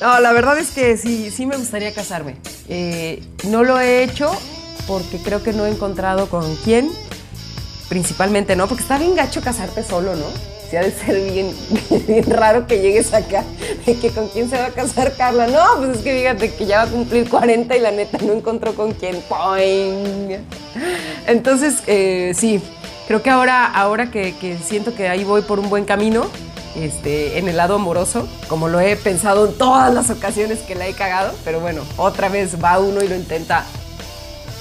No, 0.00 0.20
la 0.20 0.32
verdad 0.32 0.58
es 0.58 0.70
que 0.70 0.96
sí, 0.96 1.30
sí 1.30 1.46
me 1.46 1.56
gustaría 1.56 1.92
casarme. 1.92 2.36
Eh, 2.68 3.22
no 3.44 3.64
lo 3.64 3.80
he 3.80 4.04
hecho 4.04 4.30
porque 4.88 5.18
creo 5.18 5.42
que 5.42 5.52
no 5.52 5.66
he 5.66 5.70
encontrado 5.70 6.28
con 6.28 6.56
quién, 6.64 6.90
principalmente 7.88 8.56
no, 8.56 8.66
porque 8.66 8.82
está 8.82 8.98
bien 8.98 9.14
gacho 9.14 9.40
casarte 9.42 9.84
solo, 9.84 10.16
¿no? 10.16 10.24
Sí 10.68 10.76
ha 10.76 10.82
de 10.82 10.90
ser 10.90 11.30
bien, 11.30 11.54
bien 12.08 12.24
raro 12.28 12.66
que 12.66 12.80
llegues 12.80 13.14
acá, 13.14 13.44
de 13.86 13.94
que 13.96 14.10
con 14.10 14.28
quién 14.28 14.50
se 14.50 14.58
va 14.58 14.66
a 14.66 14.70
casar 14.70 15.14
Carla. 15.16 15.46
No, 15.46 15.64
pues 15.78 15.98
es 15.98 16.02
que 16.02 16.18
fíjate 16.18 16.54
que 16.54 16.66
ya 16.66 16.78
va 16.78 16.82
a 16.84 16.86
cumplir 16.88 17.28
40 17.28 17.76
y 17.76 17.80
la 17.80 17.90
neta 17.90 18.18
no 18.22 18.32
encontró 18.32 18.74
con 18.74 18.92
quién. 18.92 19.22
¡Poing! 19.28 20.38
Entonces, 21.26 21.82
eh, 21.86 22.32
sí, 22.34 22.60
creo 23.06 23.22
que 23.22 23.30
ahora, 23.30 23.66
ahora 23.66 24.10
que, 24.10 24.34
que 24.36 24.58
siento 24.58 24.94
que 24.94 25.08
ahí 25.08 25.24
voy 25.24 25.42
por 25.42 25.58
un 25.58 25.70
buen 25.70 25.84
camino, 25.84 26.26
este, 26.76 27.38
en 27.38 27.48
el 27.48 27.56
lado 27.56 27.74
amoroso, 27.74 28.28
como 28.48 28.68
lo 28.68 28.80
he 28.80 28.96
pensado 28.96 29.48
en 29.48 29.54
todas 29.56 29.92
las 29.92 30.10
ocasiones 30.10 30.60
que 30.60 30.74
la 30.74 30.86
he 30.86 30.92
cagado, 30.92 31.34
pero 31.44 31.60
bueno, 31.60 31.82
otra 31.96 32.28
vez 32.28 32.62
va 32.62 32.78
uno 32.78 33.02
y 33.02 33.08
lo 33.08 33.16
intenta, 33.16 33.64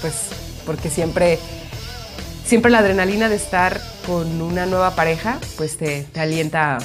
pues 0.01 0.13
porque 0.65 0.89
siempre, 0.89 1.39
siempre 2.45 2.71
la 2.71 2.79
adrenalina 2.79 3.29
de 3.29 3.35
estar 3.35 3.81
con 4.05 4.41
una 4.41 4.65
nueva 4.65 4.95
pareja, 4.95 5.39
pues 5.57 5.77
te, 5.77 6.03
te 6.03 6.19
alienta 6.19 6.77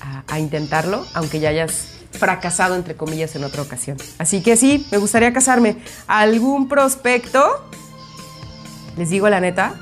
a, 0.00 0.22
a 0.26 0.38
intentarlo, 0.38 1.06
aunque 1.14 1.40
ya 1.40 1.50
hayas 1.50 1.88
fracasado, 2.12 2.74
entre 2.74 2.96
comillas, 2.96 3.34
en 3.36 3.44
otra 3.44 3.62
ocasión. 3.62 3.96
Así 4.18 4.42
que 4.42 4.56
sí, 4.56 4.86
me 4.90 4.98
gustaría 4.98 5.32
casarme. 5.32 5.76
¿Algún 6.06 6.68
prospecto? 6.68 7.64
Les 8.96 9.10
digo 9.10 9.28
la 9.28 9.40
neta, 9.40 9.74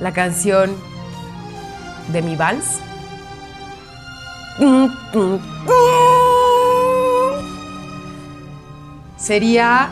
la 0.00 0.12
canción 0.12 0.76
de 2.12 2.22
mi 2.22 2.36
vals 2.36 2.80
sería 9.16 9.90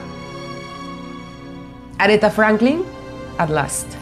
Aretha 1.98 2.30
Franklin, 2.30 2.84
At 3.38 3.50
Last. 3.50 3.97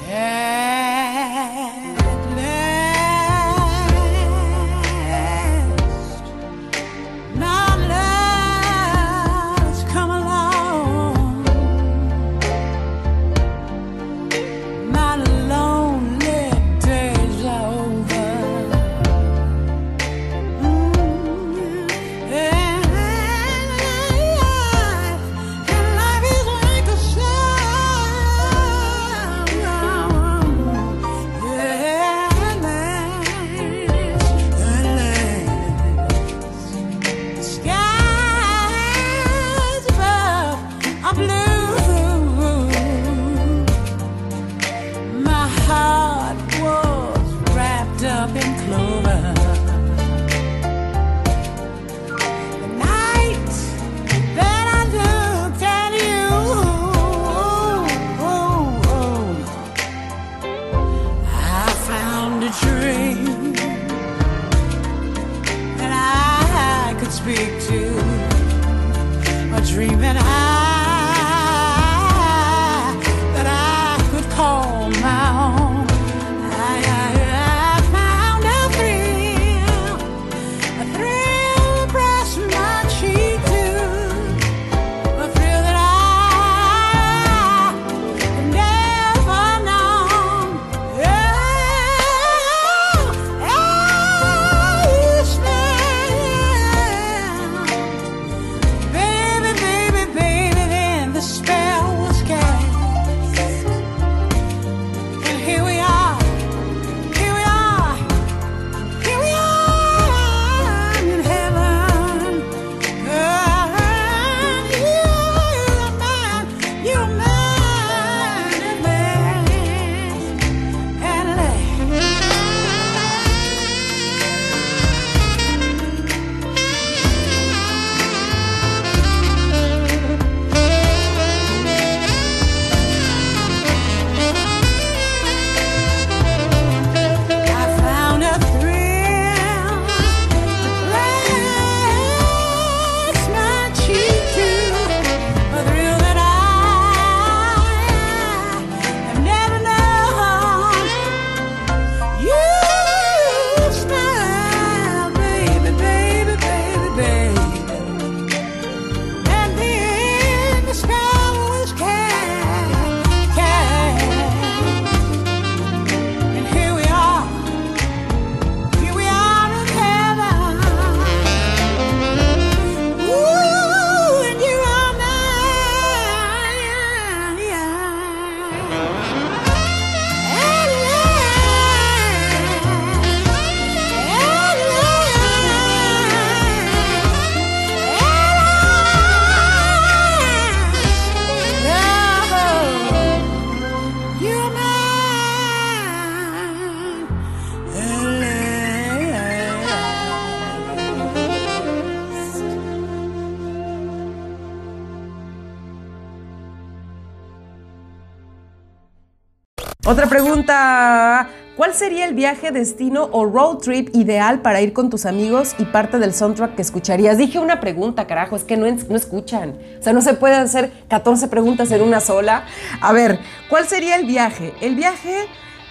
Otra 209.97 210.11
pregunta. 210.11 211.31
¿Cuál 211.57 211.73
sería 211.73 212.05
el 212.05 212.13
viaje, 212.13 212.51
destino 212.51 213.09
o 213.13 213.25
road 213.25 213.61
trip 213.61 213.97
ideal 213.97 214.43
para 214.43 214.61
ir 214.61 214.75
con 214.75 214.91
tus 214.91 215.07
amigos 215.07 215.55
y 215.59 215.65
parte 215.65 215.99
del 215.99 216.13
soundtrack 216.13 216.55
que 216.55 216.61
escucharías? 216.61 217.17
Dije 217.17 217.39
una 217.39 217.61
pregunta, 217.61 218.07
carajo, 218.07 218.37
es 218.37 218.45
que 218.45 218.59
no, 218.59 218.67
no 218.71 218.95
escuchan. 218.95 219.57
O 219.81 219.83
sea, 219.83 219.95
no 219.95 220.03
se 220.03 220.13
pueden 220.13 220.41
hacer 220.41 220.71
14 220.89 221.29
preguntas 221.29 221.71
en 221.71 221.81
una 221.81 222.01
sola. 222.01 222.45
A 222.83 222.93
ver, 222.93 223.21
¿cuál 223.49 223.67
sería 223.67 223.97
el 223.97 224.05
viaje? 224.05 224.53
El 224.61 224.77
viaje, 224.77 225.29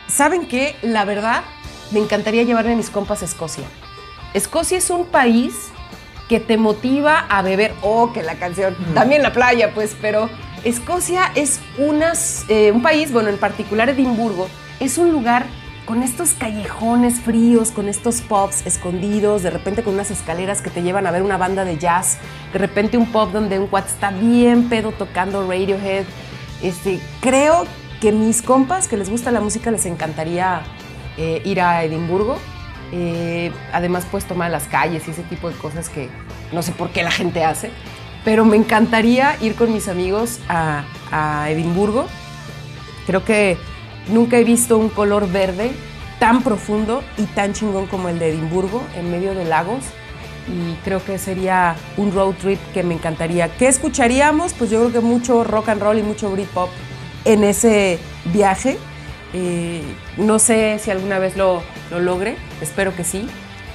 ¿saben 0.08 0.48
qué? 0.48 0.76
La 0.82 1.06
verdad, 1.06 1.44
me 1.92 2.00
encantaría 2.00 2.42
llevarme 2.42 2.74
a 2.74 2.78
mis 2.78 2.90
compas 2.90 3.22
a 3.22 3.26
Escocia. 3.26 3.66
Escocia 4.34 4.80
es 4.80 4.90
un 4.90 5.06
país 5.06 5.54
que 6.28 6.40
te 6.40 6.58
motiva 6.58 7.28
a 7.30 7.44
beber. 7.44 7.76
Oh, 7.84 8.12
que 8.12 8.24
la 8.24 8.40
canción. 8.40 8.76
También 8.96 9.22
la 9.22 9.34
playa, 9.34 9.72
pues, 9.76 9.96
pero 10.02 10.32
Escocia 10.66 11.32
es 11.36 11.60
eh, 12.50 12.72
un 12.72 12.82
país, 12.82 13.14
bueno, 13.14 13.30
en 13.30 13.38
particular 13.38 13.88
Edimburgo, 13.88 14.50
es 14.80 14.98
un 14.98 15.12
lugar 15.12 15.46
con 15.86 16.02
estos 16.02 16.34
callejones 16.34 17.20
fríos, 17.20 17.70
con 17.70 17.88
estos 17.88 18.22
pubs 18.22 18.66
escondidos, 18.66 19.44
de 19.44 19.52
repente 19.52 19.84
con 19.84 19.94
unas 19.94 20.10
escaleras 20.10 20.64
que 20.64 20.72
te 20.72 20.82
llevan 20.82 21.06
a 21.06 21.12
ver 21.12 21.22
una 21.22 21.38
banda 21.38 21.66
de 21.66 21.78
jazz, 21.78 22.18
de 22.52 22.58
repente 22.58 22.98
un 22.98 23.12
pub 23.12 23.32
donde 23.32 23.60
un 23.60 23.68
cuate 23.68 23.90
está 23.90 24.10
bien 24.10 24.68
pedo 24.68 24.92
tocando 24.92 25.48
Radiohead. 25.48 26.06
Este, 26.64 27.00
creo 27.22 27.68
que 28.02 28.12
mis 28.12 28.42
compas 28.42 28.88
que 28.88 28.98
les 28.98 29.12
gusta 29.12 29.32
la 29.32 29.42
música 29.42 29.70
les 29.70 29.86
encantaría 29.86 30.64
eh, 31.18 31.44
ir 31.46 31.62
a 31.62 31.84
Edimburgo. 31.84 32.40
Eh, 32.92 33.52
además, 33.72 34.08
pues 34.10 34.26
tomar 34.26 34.50
las 34.50 34.64
calles 34.64 35.08
y 35.08 35.12
ese 35.12 35.22
tipo 35.24 35.48
de 35.48 35.56
cosas 35.58 35.90
que 35.90 36.10
no 36.52 36.64
sé 36.64 36.72
por 36.72 36.90
qué 36.90 37.04
la 37.04 37.12
gente 37.12 37.44
hace. 37.44 37.70
Pero 38.26 38.44
me 38.44 38.58
encantaría 38.58 39.38
ir 39.40 39.56
con 39.56 39.72
mis 39.72 39.88
amigos 39.88 40.40
a, 40.50 40.84
a 41.12 41.50
Edimburgo. 41.50 42.08
Creo 43.08 43.24
que 43.24 43.58
nunca 44.10 44.38
he 44.38 44.44
visto 44.44 44.78
un 44.78 44.90
color 44.90 45.32
verde 45.32 45.72
tan 46.20 46.42
profundo 46.42 47.04
y 47.18 47.24
tan 47.24 47.54
chingón 47.54 47.88
como 47.88 48.10
el 48.10 48.20
de 48.20 48.30
Edimburgo, 48.30 48.82
en 48.98 49.12
medio 49.12 49.34
de 49.36 49.46
lagos. 49.46 49.84
Y 50.48 50.76
creo 50.84 51.04
que 51.04 51.18
sería 51.18 51.76
un 51.98 52.12
road 52.12 52.34
trip 52.36 52.60
que 52.74 52.84
me 52.84 52.96
encantaría. 52.96 53.56
¿Qué 53.58 53.68
escucharíamos? 53.68 54.54
Pues 54.54 54.70
yo 54.70 54.80
creo 54.80 54.92
que 54.92 55.00
mucho 55.00 55.44
rock 55.44 55.70
and 55.70 55.82
roll 55.82 55.98
y 55.98 56.04
mucho 56.04 56.30
Britpop 56.32 56.70
en 57.26 57.44
ese 57.44 58.00
viaje. 58.26 58.78
Eh, 59.34 59.82
no 60.18 60.40
sé 60.40 60.80
si 60.80 60.92
alguna 60.92 61.20
vez 61.20 61.36
lo, 61.36 61.62
lo 61.92 62.00
logre, 62.00 62.38
espero 62.62 62.96
que 62.96 63.04
sí. 63.04 63.28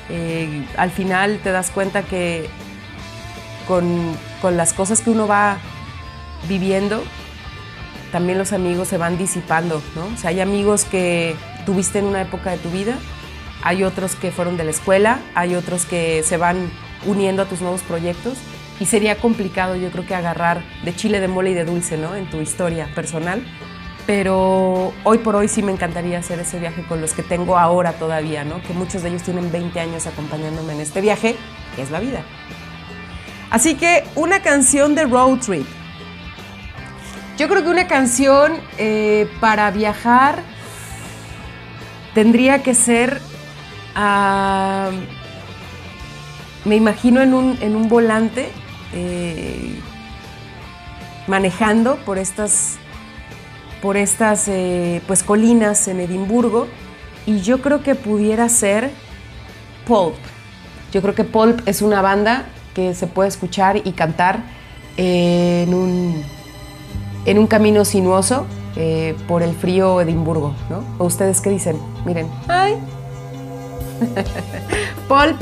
Eh, 0.09 0.65
al 0.77 0.91
final 0.91 1.39
te 1.43 1.53
das 1.53 1.71
cuenta 1.71 2.03
que 2.03 2.49
con, 3.71 4.57
las 4.57 4.73
cosas 4.73 5.01
que 5.01 5.11
uno 5.11 5.29
va 5.29 5.59
viviendo, 6.49 7.05
también 8.11 8.37
los 8.37 8.53
amigos 8.53 8.89
se 8.89 8.99
van 8.99 9.17
disipando, 9.17 9.81
¿no? 9.95 10.07
O 10.13 10.17
sea, 10.17 10.31
hay 10.31 10.41
amigos 10.41 10.85
que 10.85 11.37
tuviste 11.67 12.01
en 12.01 12.07
una 12.07 12.23
época 12.23 12.51
de 12.51 12.59
tu 12.59 12.69
vida, 12.71 12.99
hay 13.63 13.85
otros 13.85 14.17
que 14.17 14.33
fueron 14.33 14.57
de 14.57 14.65
la 14.65 14.73
escuela, 14.73 15.21
hay 15.37 15.55
otros 15.55 15.87
que 15.87 16.25
se 16.25 16.37
van 16.37 16.69
uniendo 17.07 17.43
a 17.43 17.45
tus 17.45 17.61
nuevos 17.61 17.83
proyectos 17.83 18.39
y 18.81 18.87
sería 18.87 19.17
complicado 19.19 19.77
yo 19.77 19.91
creo 19.91 20.05
que 20.05 20.17
agarrar 20.17 20.65
de 20.85 20.97
chile, 20.97 21.21
de 21.21 21.29
mole 21.29 21.53
y 21.53 21.55
de 21.55 21.65
dulce, 21.65 21.97
¿no? 21.97 22.17
En 22.17 22.29
tu 22.29 22.41
historia 22.41 22.89
personal. 22.97 23.41
Pero 24.05 24.93
hoy 25.05 25.19
por 25.19 25.37
hoy 25.37 25.47
sí 25.47 25.63
me 25.63 25.71
encantaría 25.71 26.19
hacer 26.19 26.41
ese 26.41 26.59
viaje 26.59 26.83
con 26.89 27.01
los 27.01 27.13
que 27.13 27.23
tengo 27.23 27.57
ahora 27.57 27.93
todavía, 27.93 28.43
¿no? 28.43 28.61
Que 28.63 28.73
muchos 28.73 29.05
de 29.05 29.11
ellos 29.11 29.23
tienen 29.23 29.53
20 29.53 29.79
años 29.79 30.09
acompañándome 30.09 30.73
en 30.73 30.81
este 30.81 31.01
viaje, 31.01 31.37
que 31.77 31.83
es 31.83 31.93
la 31.93 32.01
vida. 32.01 32.25
Así 33.51 33.75
que 33.75 34.05
una 34.15 34.41
canción 34.43 34.95
de 34.95 35.05
road 35.05 35.39
trip. 35.41 35.67
Yo 37.37 37.49
creo 37.49 37.65
que 37.65 37.71
una 37.71 37.89
canción 37.89 38.53
eh, 38.79 39.29
para 39.41 39.71
viajar 39.71 40.43
tendría 42.15 42.63
que 42.63 42.75
ser, 42.75 43.21
me 46.65 46.77
imagino 46.77 47.23
en 47.23 47.35
un, 47.35 47.59
en 47.61 47.77
un 47.77 47.89
volante, 47.89 48.51
eh, 48.93 49.75
manejando 51.27 51.97
por 52.05 52.19
estas, 52.19 52.77
por 53.81 53.97
estas 53.97 54.47
eh, 54.49 55.01
pues, 55.07 55.23
colinas 55.23 55.89
en 55.89 56.01
Edimburgo, 56.01 56.69
y 57.27 57.41
yo 57.41 57.63
creo 57.63 57.83
que 57.83 57.95
pudiera 57.95 58.49
ser 58.49 58.91
Pulp. 59.87 60.17
Yo 60.93 61.01
creo 61.01 61.15
que 61.15 61.25
Pulp 61.25 61.67
es 61.67 61.81
una 61.81 62.03
banda 62.03 62.45
que 62.75 62.95
se 62.95 63.07
puede 63.07 63.29
escuchar 63.29 63.77
y 63.77 63.93
cantar 63.93 64.41
en 64.97 65.75
un, 65.75 66.23
en 67.27 67.39
un 67.39 67.47
camino 67.47 67.85
sinuoso 67.85 68.47
eh, 68.77 69.17
por 69.27 69.43
el 69.43 69.55
frío 69.55 70.01
Edimburgo, 70.01 70.55
¿no? 70.69 70.85
¿O 70.99 71.07
ustedes 71.07 71.41
qué 71.41 71.51
dicen? 71.51 71.77
Miren. 72.05 72.29
¡Ay! 72.49 72.77
Paul, 75.09 75.37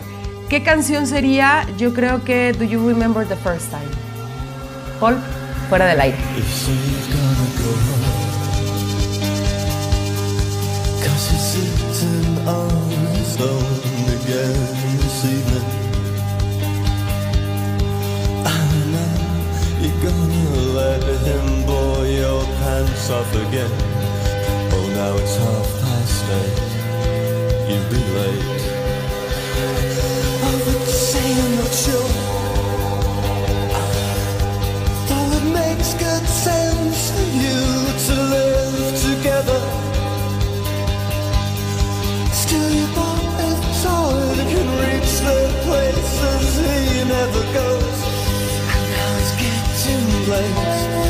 ¿qué 0.49 0.63
canción 0.63 1.07
sería? 1.07 1.67
Yo 1.77 1.93
creo 1.95 2.25
que 2.25 2.53
Do 2.53 2.65
You 2.65 2.87
Remember 2.89 3.27
the 3.27 3.37
First 3.37 3.71
Time? 3.71 3.83
Paul, 5.01 5.17
fuera 5.69 5.87
del 5.87 6.01
aire. 6.01 6.17
If 14.29 14.78
off 22.87 23.35
again 23.35 23.71
Oh 24.71 24.87
now 24.95 25.17
it's 25.17 25.37
half 25.37 25.69
past 25.83 26.25
eight 26.39 26.59
You'll 27.69 27.91
be 27.91 28.03
late 28.15 28.63
I 30.45 30.55
would 30.65 30.87
say 30.87 31.27
I'm 31.43 31.57
not 31.57 31.75
sure 31.75 32.09
Though 35.09 35.31
it 35.39 35.47
makes 35.53 35.95
good 35.95 36.27
sense 36.29 37.11
for 37.11 37.29
you 37.43 37.79
to 38.07 38.15
live 38.35 38.87
together. 39.09 39.61
Still, 42.33 42.71
you 42.71 42.87
thought 42.95 43.25
it's 43.49 43.85
hard 43.85 44.39
can 44.53 44.69
reach 44.85 45.13
the 45.27 45.41
places 45.67 46.57
he 46.59 47.05
never 47.09 47.43
goes. 47.59 47.99
And 48.73 48.85
now 48.95 49.19
it's 49.19 49.33
getting 49.43 50.31
late. 50.31 51.08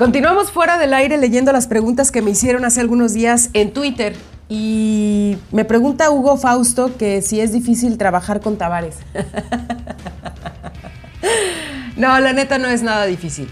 Continuamos 0.00 0.50
fuera 0.50 0.78
del 0.78 0.94
aire 0.94 1.18
leyendo 1.18 1.52
las 1.52 1.66
preguntas 1.66 2.10
que 2.10 2.22
me 2.22 2.30
hicieron 2.30 2.64
hace 2.64 2.80
algunos 2.80 3.12
días 3.12 3.50
en 3.52 3.70
Twitter. 3.70 4.16
Y 4.48 5.36
me 5.52 5.66
pregunta 5.66 6.10
Hugo 6.10 6.38
Fausto 6.38 6.96
que 6.96 7.20
si 7.20 7.42
es 7.42 7.52
difícil 7.52 7.98
trabajar 7.98 8.40
con 8.40 8.56
Tavares. 8.56 8.96
no, 11.98 12.18
la 12.18 12.32
neta 12.32 12.56
no 12.56 12.68
es 12.68 12.82
nada 12.82 13.04
difícil. 13.04 13.50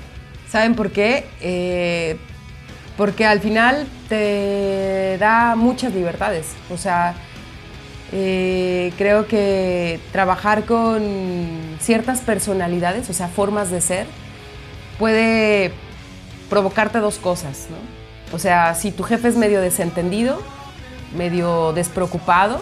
¿Saben 0.51 0.75
por 0.75 0.91
qué? 0.91 1.27
Eh, 1.43 2.17
porque 2.97 3.27
al 3.27 3.41
final 3.41 3.87
te 4.09 5.19
da 5.21 5.55
muchas 5.55 5.93
libertades. 5.93 6.47
O 6.71 6.79
sea, 6.79 7.13
eh, 8.11 8.95
creo 8.97 9.29
que 9.29 10.01
trabajar 10.13 10.65
con 10.65 11.03
ciertas 11.79 12.21
personalidades, 12.21 13.11
o 13.11 13.13
sea, 13.13 13.29
formas 13.29 13.71
de 13.71 13.83
ser, 13.83 14.07
puede 14.99 15.75
provocarte 16.49 16.99
dos 16.99 17.19
cosas, 17.19 17.67
¿no? 17.71 17.77
O 18.35 18.39
sea, 18.39 18.75
si 18.75 18.93
tu 18.93 19.03
jefe 19.05 19.29
es 19.29 19.37
medio 19.37 19.61
desentendido, 19.61 20.41
medio 21.17 21.73
despreocupado, 21.73 22.61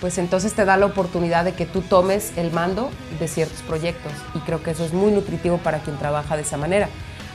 pues 0.00 0.18
entonces 0.18 0.52
te 0.54 0.64
da 0.64 0.76
la 0.76 0.86
oportunidad 0.86 1.44
de 1.44 1.52
que 1.52 1.66
tú 1.66 1.80
tomes 1.80 2.32
el 2.36 2.52
mando 2.52 2.90
de 3.18 3.26
ciertos 3.26 3.62
proyectos. 3.62 4.12
Y 4.34 4.38
creo 4.40 4.62
que 4.62 4.70
eso 4.70 4.84
es 4.84 4.92
muy 4.92 5.10
nutritivo 5.10 5.58
para 5.58 5.80
quien 5.80 5.96
trabaja 5.98 6.36
de 6.36 6.42
esa 6.42 6.56
manera. 6.56 6.88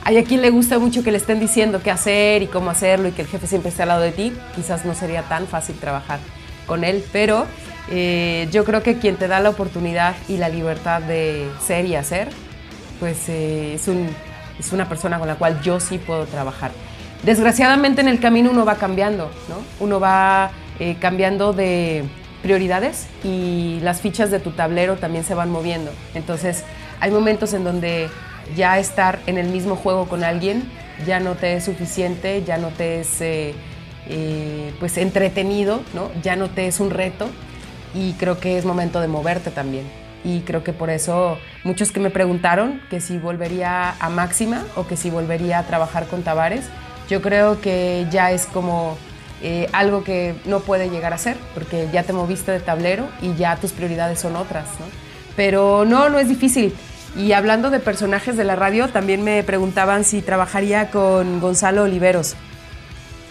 Hay 0.04 0.18
a 0.18 0.24
quien 0.24 0.42
le 0.42 0.50
gusta 0.50 0.78
mucho 0.78 1.02
que 1.02 1.10
le 1.10 1.18
estén 1.18 1.40
diciendo 1.40 1.80
qué 1.82 1.90
hacer 1.90 2.42
y 2.42 2.46
cómo 2.46 2.70
hacerlo 2.70 3.08
y 3.08 3.12
que 3.12 3.22
el 3.22 3.28
jefe 3.28 3.46
siempre 3.46 3.70
esté 3.70 3.82
al 3.82 3.88
lado 3.88 4.02
de 4.02 4.12
ti. 4.12 4.32
Quizás 4.54 4.84
no 4.84 4.94
sería 4.94 5.22
tan 5.22 5.46
fácil 5.46 5.76
trabajar 5.76 6.18
con 6.66 6.84
él, 6.84 7.04
pero 7.12 7.46
eh, 7.90 8.48
yo 8.50 8.64
creo 8.64 8.82
que 8.82 8.98
quien 8.98 9.16
te 9.16 9.28
da 9.28 9.40
la 9.40 9.50
oportunidad 9.50 10.14
y 10.28 10.36
la 10.36 10.48
libertad 10.48 11.02
de 11.02 11.48
ser 11.66 11.84
y 11.86 11.96
hacer, 11.96 12.28
pues 13.00 13.28
eh, 13.28 13.74
es, 13.74 13.88
un, 13.88 14.08
es 14.58 14.72
una 14.72 14.88
persona 14.88 15.18
con 15.18 15.28
la 15.28 15.36
cual 15.36 15.60
yo 15.62 15.80
sí 15.80 15.98
puedo 15.98 16.26
trabajar. 16.26 16.70
Desgraciadamente 17.22 18.00
en 18.00 18.08
el 18.08 18.20
camino 18.20 18.50
uno 18.50 18.64
va 18.64 18.76
cambiando, 18.76 19.30
¿no? 19.48 19.56
Uno 19.80 19.98
va 19.98 20.50
eh, 20.78 20.96
cambiando 21.00 21.52
de 21.52 22.04
prioridades 22.42 23.06
y 23.24 23.80
las 23.80 24.02
fichas 24.02 24.30
de 24.30 24.38
tu 24.38 24.50
tablero 24.50 24.96
también 24.96 25.24
se 25.24 25.34
van 25.34 25.50
moviendo. 25.50 25.90
Entonces 26.14 26.64
hay 27.00 27.10
momentos 27.10 27.54
en 27.54 27.64
donde 27.64 28.10
ya 28.54 28.78
estar 28.78 29.20
en 29.26 29.38
el 29.38 29.48
mismo 29.48 29.76
juego 29.76 30.06
con 30.06 30.22
alguien 30.22 30.70
ya 31.06 31.20
no 31.20 31.34
te 31.34 31.54
es 31.54 31.64
suficiente, 31.64 32.44
ya 32.44 32.58
no 32.58 32.68
te 32.68 33.00
es 33.00 33.20
eh, 33.20 33.54
eh, 34.08 34.72
pues 34.78 34.96
entretenido, 34.98 35.80
¿no? 35.94 36.10
ya 36.22 36.36
no 36.36 36.50
te 36.50 36.66
es 36.66 36.80
un 36.80 36.90
reto 36.90 37.28
y 37.94 38.12
creo 38.12 38.38
que 38.38 38.58
es 38.58 38.64
momento 38.64 39.00
de 39.00 39.08
moverte 39.08 39.50
también. 39.50 40.03
Y 40.24 40.40
creo 40.40 40.64
que 40.64 40.72
por 40.72 40.90
eso 40.90 41.38
muchos 41.64 41.92
que 41.92 42.00
me 42.00 42.10
preguntaron 42.10 42.80
que 42.88 43.00
si 43.00 43.18
volvería 43.18 43.94
a 44.00 44.08
Máxima 44.08 44.64
o 44.74 44.86
que 44.86 44.96
si 44.96 45.10
volvería 45.10 45.58
a 45.58 45.62
trabajar 45.64 46.06
con 46.06 46.22
Tavares, 46.22 46.64
yo 47.08 47.20
creo 47.20 47.60
que 47.60 48.06
ya 48.10 48.32
es 48.32 48.46
como 48.46 48.96
eh, 49.42 49.68
algo 49.72 50.04
que 50.04 50.34
no 50.46 50.60
puede 50.60 50.88
llegar 50.88 51.12
a 51.12 51.18
ser, 51.18 51.36
porque 51.52 51.88
ya 51.92 52.02
te 52.02 52.14
moviste 52.14 52.50
de 52.50 52.60
tablero 52.60 53.06
y 53.20 53.34
ya 53.34 53.56
tus 53.56 53.72
prioridades 53.72 54.18
son 54.18 54.36
otras. 54.36 54.66
¿no? 54.80 54.86
Pero 55.36 55.84
no, 55.84 56.08
no 56.08 56.18
es 56.18 56.28
difícil. 56.28 56.74
Y 57.16 57.32
hablando 57.32 57.70
de 57.70 57.78
personajes 57.78 58.36
de 58.36 58.44
la 58.44 58.56
radio, 58.56 58.88
también 58.88 59.22
me 59.22 59.42
preguntaban 59.44 60.04
si 60.04 60.22
trabajaría 60.22 60.90
con 60.90 61.40
Gonzalo 61.40 61.82
Oliveros. 61.82 62.34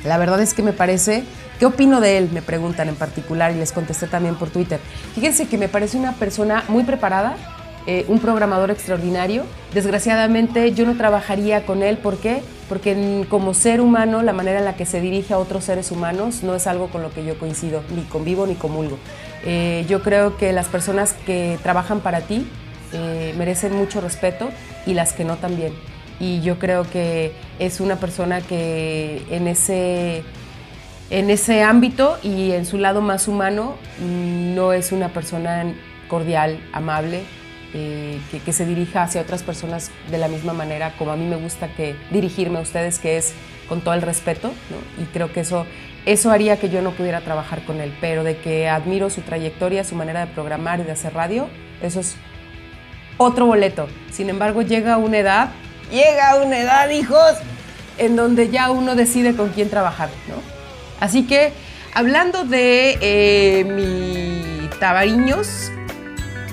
La 0.05 0.17
verdad 0.17 0.41
es 0.41 0.53
que 0.53 0.61
me 0.61 0.73
parece, 0.73 1.23
¿qué 1.59 1.65
opino 1.65 2.01
de 2.01 2.17
él? 2.17 2.29
Me 2.33 2.41
preguntan 2.41 2.89
en 2.89 2.95
particular 2.95 3.51
y 3.51 3.55
les 3.55 3.71
contesté 3.71 4.07
también 4.07 4.35
por 4.35 4.49
Twitter. 4.49 4.79
Fíjense 5.15 5.47
que 5.47 5.57
me 5.57 5.69
parece 5.69 5.97
una 5.97 6.13
persona 6.13 6.63
muy 6.67 6.83
preparada, 6.83 7.35
eh, 7.85 8.05
un 8.07 8.19
programador 8.19 8.71
extraordinario. 8.71 9.43
Desgraciadamente 9.73 10.73
yo 10.73 10.85
no 10.85 10.95
trabajaría 10.95 11.65
con 11.65 11.83
él, 11.83 11.97
¿por 11.97 12.17
qué? 12.17 12.41
Porque 12.69 13.25
como 13.29 13.53
ser 13.53 13.81
humano, 13.81 14.23
la 14.23 14.33
manera 14.33 14.59
en 14.59 14.65
la 14.65 14.75
que 14.75 14.85
se 14.85 15.01
dirige 15.01 15.33
a 15.33 15.37
otros 15.37 15.65
seres 15.65 15.91
humanos 15.91 16.43
no 16.43 16.55
es 16.55 16.65
algo 16.65 16.87
con 16.87 17.01
lo 17.01 17.11
que 17.11 17.25
yo 17.25 17.37
coincido, 17.37 17.83
ni 17.93 18.03
convivo 18.03 18.47
ni 18.47 18.55
comulgo. 18.55 18.97
Eh, 19.45 19.85
yo 19.89 20.01
creo 20.01 20.37
que 20.37 20.53
las 20.53 20.67
personas 20.67 21.13
que 21.25 21.59
trabajan 21.61 21.99
para 21.99 22.21
ti 22.21 22.47
eh, 22.93 23.33
merecen 23.37 23.75
mucho 23.75 23.99
respeto 23.99 24.49
y 24.85 24.93
las 24.93 25.13
que 25.13 25.25
no 25.25 25.35
también. 25.35 25.73
Y 26.19 26.41
yo 26.41 26.59
creo 26.59 26.89
que 26.89 27.33
es 27.59 27.81
una 27.81 27.97
persona 27.97 28.39
que 28.39 29.23
en 29.29 29.47
ese, 29.47 30.23
en 31.09 31.29
ese 31.29 31.63
ámbito 31.63 32.17
y 32.23 32.51
en 32.51 32.65
su 32.65 32.77
lado 32.77 33.01
más 33.01 33.27
humano 33.27 33.75
no 33.99 34.73
es 34.73 34.91
una 34.91 35.09
persona 35.09 35.65
cordial, 36.07 36.59
amable, 36.73 37.23
eh, 37.75 38.19
que, 38.45 38.53
se 38.53 38.67
dirija 38.67 39.01
hacia 39.01 39.21
otras 39.21 39.41
personas 39.41 39.89
de 40.11 40.19
la 40.19 40.27
misma 40.27 40.53
manera 40.53 40.93
como 40.97 41.11
a 41.11 41.15
mí 41.15 41.25
me 41.25 41.37
gusta 41.37 41.69
que 41.69 41.95
dirigirme 42.11 42.59
a 42.59 42.61
ustedes, 42.61 42.99
que 42.99 43.17
es 43.17 43.33
con 43.67 43.81
todo 43.81 43.95
el 43.95 44.03
respeto, 44.03 44.53
y 45.01 45.05
creo 45.05 45.33
que 45.33 45.39
eso, 45.39 45.65
eso 46.05 46.29
haría 46.29 46.59
que 46.59 46.69
yo 46.69 46.83
no 46.83 46.91
pudiera 46.91 47.21
trabajar 47.21 47.65
con 47.65 47.81
él, 47.81 47.91
pero 47.99 48.23
de 48.23 48.37
que 48.37 48.69
admiro 48.69 49.09
su 49.09 49.21
trayectoria, 49.21 49.83
su 49.83 49.95
manera 49.95 50.25
de 50.25 50.33
programar 50.33 50.81
y 50.81 50.83
de 50.83 50.91
hacer 50.91 51.15
radio, 51.15 51.47
eso 51.81 51.99
es 51.99 52.15
otro 53.17 53.47
boleto. 53.47 53.87
Sin 54.11 54.29
embargo, 54.29 54.61
llega 54.61 54.97
una 54.97 55.17
edad, 55.17 55.49
llega 55.91 56.35
una 56.43 56.59
edad, 56.59 56.89
hijos, 56.91 57.33
en 57.97 58.15
donde 58.15 58.49
ya 58.49 58.69
uno 58.69 58.95
decide 58.95 59.35
con 59.35 59.49
quién 59.49 59.71
trabajar, 59.71 60.09
¿no? 60.27 60.52
Así 61.03 61.23
que, 61.23 61.51
hablando 61.93 62.45
de 62.45 62.97
eh, 63.01 63.65
mi 63.65 64.69
Tabariños 64.79 65.69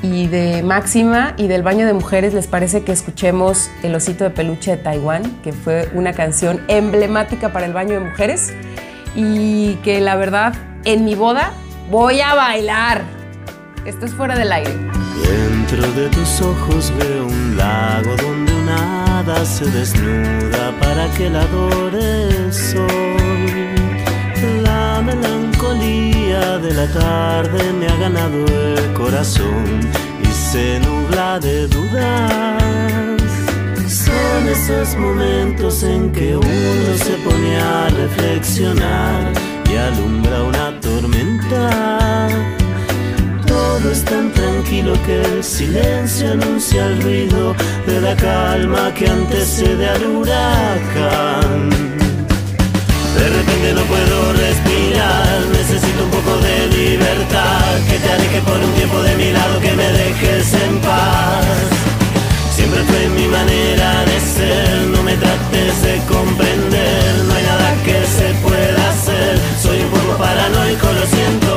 y 0.02 0.26
de 0.26 0.64
Máxima 0.64 1.34
y 1.36 1.46
del 1.46 1.62
baño 1.62 1.86
de 1.86 1.92
mujeres, 1.92 2.34
¿les 2.34 2.48
parece 2.48 2.82
que 2.82 2.90
escuchemos 2.90 3.70
El 3.84 3.94
osito 3.94 4.24
de 4.24 4.30
peluche 4.30 4.72
de 4.72 4.78
Taiwán, 4.78 5.22
que 5.44 5.52
fue 5.52 5.88
una 5.94 6.14
canción 6.14 6.60
emblemática 6.66 7.52
para 7.52 7.64
el 7.64 7.72
baño 7.72 7.92
de 7.92 8.00
mujeres? 8.00 8.52
Y 9.14 9.76
que 9.84 10.00
la 10.00 10.16
verdad, 10.16 10.52
en 10.84 11.04
mi 11.04 11.14
boda 11.14 11.52
voy 11.88 12.20
a 12.20 12.34
bailar. 12.34 13.02
Esto 13.84 14.04
es 14.04 14.12
fuera 14.14 14.36
del 14.36 14.50
aire. 14.50 14.74
Dentro 15.22 15.92
de 15.92 16.08
tus 16.08 16.40
ojos 16.40 16.92
veo 16.98 17.24
un 17.24 17.56
lago 17.56 18.16
donde 18.16 18.52
una 18.52 19.20
hada 19.20 19.44
se 19.44 19.64
desnuda 19.66 20.72
para 20.80 21.08
que 21.16 21.30
la 21.30 21.42
adore 21.42 22.24
el 22.24 22.52
sol. 22.52 23.70
La 23.76 23.79
melancolía 25.14 26.58
de 26.58 26.74
la 26.74 26.86
tarde 26.86 27.72
me 27.72 27.86
ha 27.86 27.96
ganado 27.96 28.44
el 28.46 28.92
corazón 28.92 29.80
y 30.22 30.26
se 30.26 30.80
nubla 30.80 31.38
de 31.38 31.66
dudas. 31.68 32.62
Son 33.88 34.48
esos 34.48 34.96
momentos 34.96 35.82
en 35.82 36.12
que 36.12 36.36
uno 36.36 36.90
se 36.96 37.14
pone 37.24 37.56
a 37.60 37.88
reflexionar 37.88 39.32
y 39.70 39.76
alumbra 39.76 40.42
una 40.42 40.80
tormenta. 40.80 42.28
Todo 43.46 43.90
es 43.90 44.04
tan 44.04 44.32
tranquilo 44.32 44.92
que 45.06 45.22
el 45.22 45.42
silencio 45.42 46.32
anuncia 46.32 46.86
el 46.86 47.02
ruido 47.02 47.54
de 47.86 48.00
la 48.00 48.14
calma 48.16 48.94
que 48.94 49.08
antecede 49.08 49.88
al 49.88 50.06
huracán. 50.06 51.70
De 53.16 53.28
repente 53.28 53.74
no 53.74 53.82
puedo 53.82 54.32
respirar, 54.32 54.69
que 57.88 57.98
te 57.98 58.12
aleje 58.12 58.40
por 58.42 58.58
un 58.58 58.72
tiempo 58.74 59.00
de 59.02 59.14
mi 59.16 59.30
lado, 59.32 59.60
que 59.60 59.72
me 59.72 59.88
dejes 59.92 60.54
en 60.54 60.78
paz. 60.80 61.44
Siempre 62.54 62.82
fue 62.84 63.08
mi 63.08 63.26
manera 63.28 64.04
de 64.04 64.20
ser, 64.20 64.86
no 64.94 65.02
me 65.02 65.14
trates 65.16 65.82
de 65.82 65.96
comprender, 66.14 67.14
no 67.26 67.34
hay 67.34 67.44
nada 67.44 67.74
que 67.84 67.98
se 68.16 68.28
pueda 68.46 68.90
hacer, 68.90 69.38
soy 69.62 69.78
un 69.80 69.90
poco 69.90 70.18
paranoico, 70.18 70.86
lo 70.92 71.06
siento, 71.06 71.52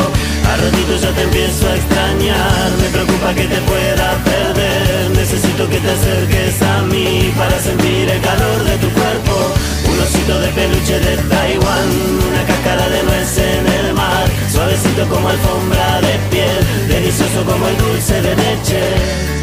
a 0.47 0.55
ratito 0.64 0.93
ya 1.01 1.11
te 1.11 1.24
empiezo 1.24 1.68
a 1.68 1.76
extrañar, 1.76 2.72
me 2.82 2.88
preocupa 2.95 3.34
que 3.34 3.45
te 3.47 3.59
pueda 3.72 4.07
perder, 4.24 5.09
necesito 5.11 5.68
que 5.68 5.80
te 5.80 5.91
acerques 5.91 6.61
a 6.61 6.82
mí 6.84 7.34
para 7.38 7.59
sentir 7.59 8.09
el 8.09 8.22
calor 8.22 8.64
de 8.64 8.78
tu 8.78 8.89
cuerpo, 8.91 9.36
un 9.93 10.01
osito 10.01 10.39
de 10.39 10.47
peluche 10.49 10.99
de 10.99 11.17
Taiwán, 11.17 11.89
una 12.29 12.45
cáscara 12.45 12.89
de 12.89 13.03
nuez 13.03 13.37
en 13.37 13.67
el 13.67 13.93
mar, 13.93 14.27
suavecito 14.51 15.07
como 15.07 15.29
alfombra 15.29 16.01
de 16.01 16.13
piel, 16.29 16.87
delicioso 16.87 17.43
como 17.45 17.67
el 17.67 17.77
dulce 17.77 18.21
de 18.21 18.35
leche. 18.35 19.42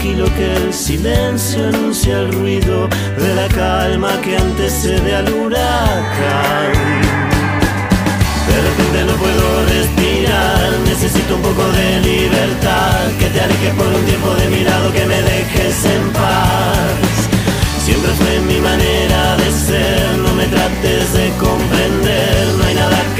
Tranquilo 0.00 0.34
que 0.34 0.56
el 0.56 0.72
silencio 0.72 1.68
anuncia 1.68 2.20
el 2.20 2.32
ruido 2.32 2.88
de 3.18 3.34
la 3.34 3.46
calma 3.48 4.18
que 4.22 4.34
antecede 4.34 5.14
al 5.14 5.30
huracán. 5.30 6.72
De 8.48 8.56
repente 8.62 9.04
no 9.04 9.12
puedo 9.20 9.66
respirar, 9.66 10.72
necesito 10.86 11.36
un 11.36 11.42
poco 11.42 11.68
de 11.72 12.00
libertad, 12.00 13.12
que 13.18 13.26
te 13.26 13.40
alejes 13.42 13.74
por 13.74 13.88
un 13.88 14.04
tiempo 14.06 14.34
de 14.36 14.48
mi 14.48 14.64
lado, 14.64 14.90
que 14.90 15.04
me 15.04 15.20
dejes 15.20 15.84
en 15.84 16.12
paz. 16.14 17.28
Siempre 17.84 18.10
fue 18.12 18.40
mi 18.40 18.58
manera 18.58 19.36
de 19.36 19.52
ser, 19.52 20.16
no 20.16 20.32
me 20.32 20.46
trates 20.46 21.12
de 21.12 21.28
comprender, 21.36 22.46
no 22.56 22.64
hay 22.64 22.74
nada 22.74 23.04
que 23.16 23.19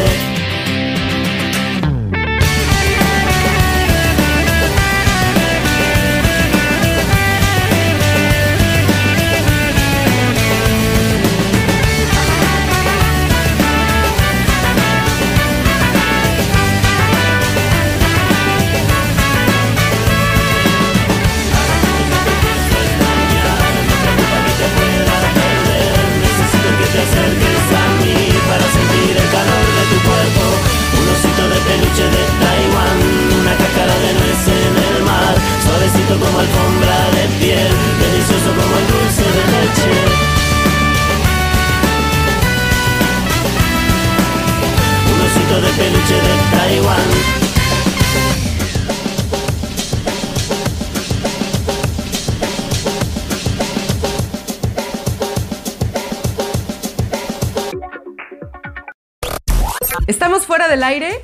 Del 60.81 60.87
aire 60.87 61.21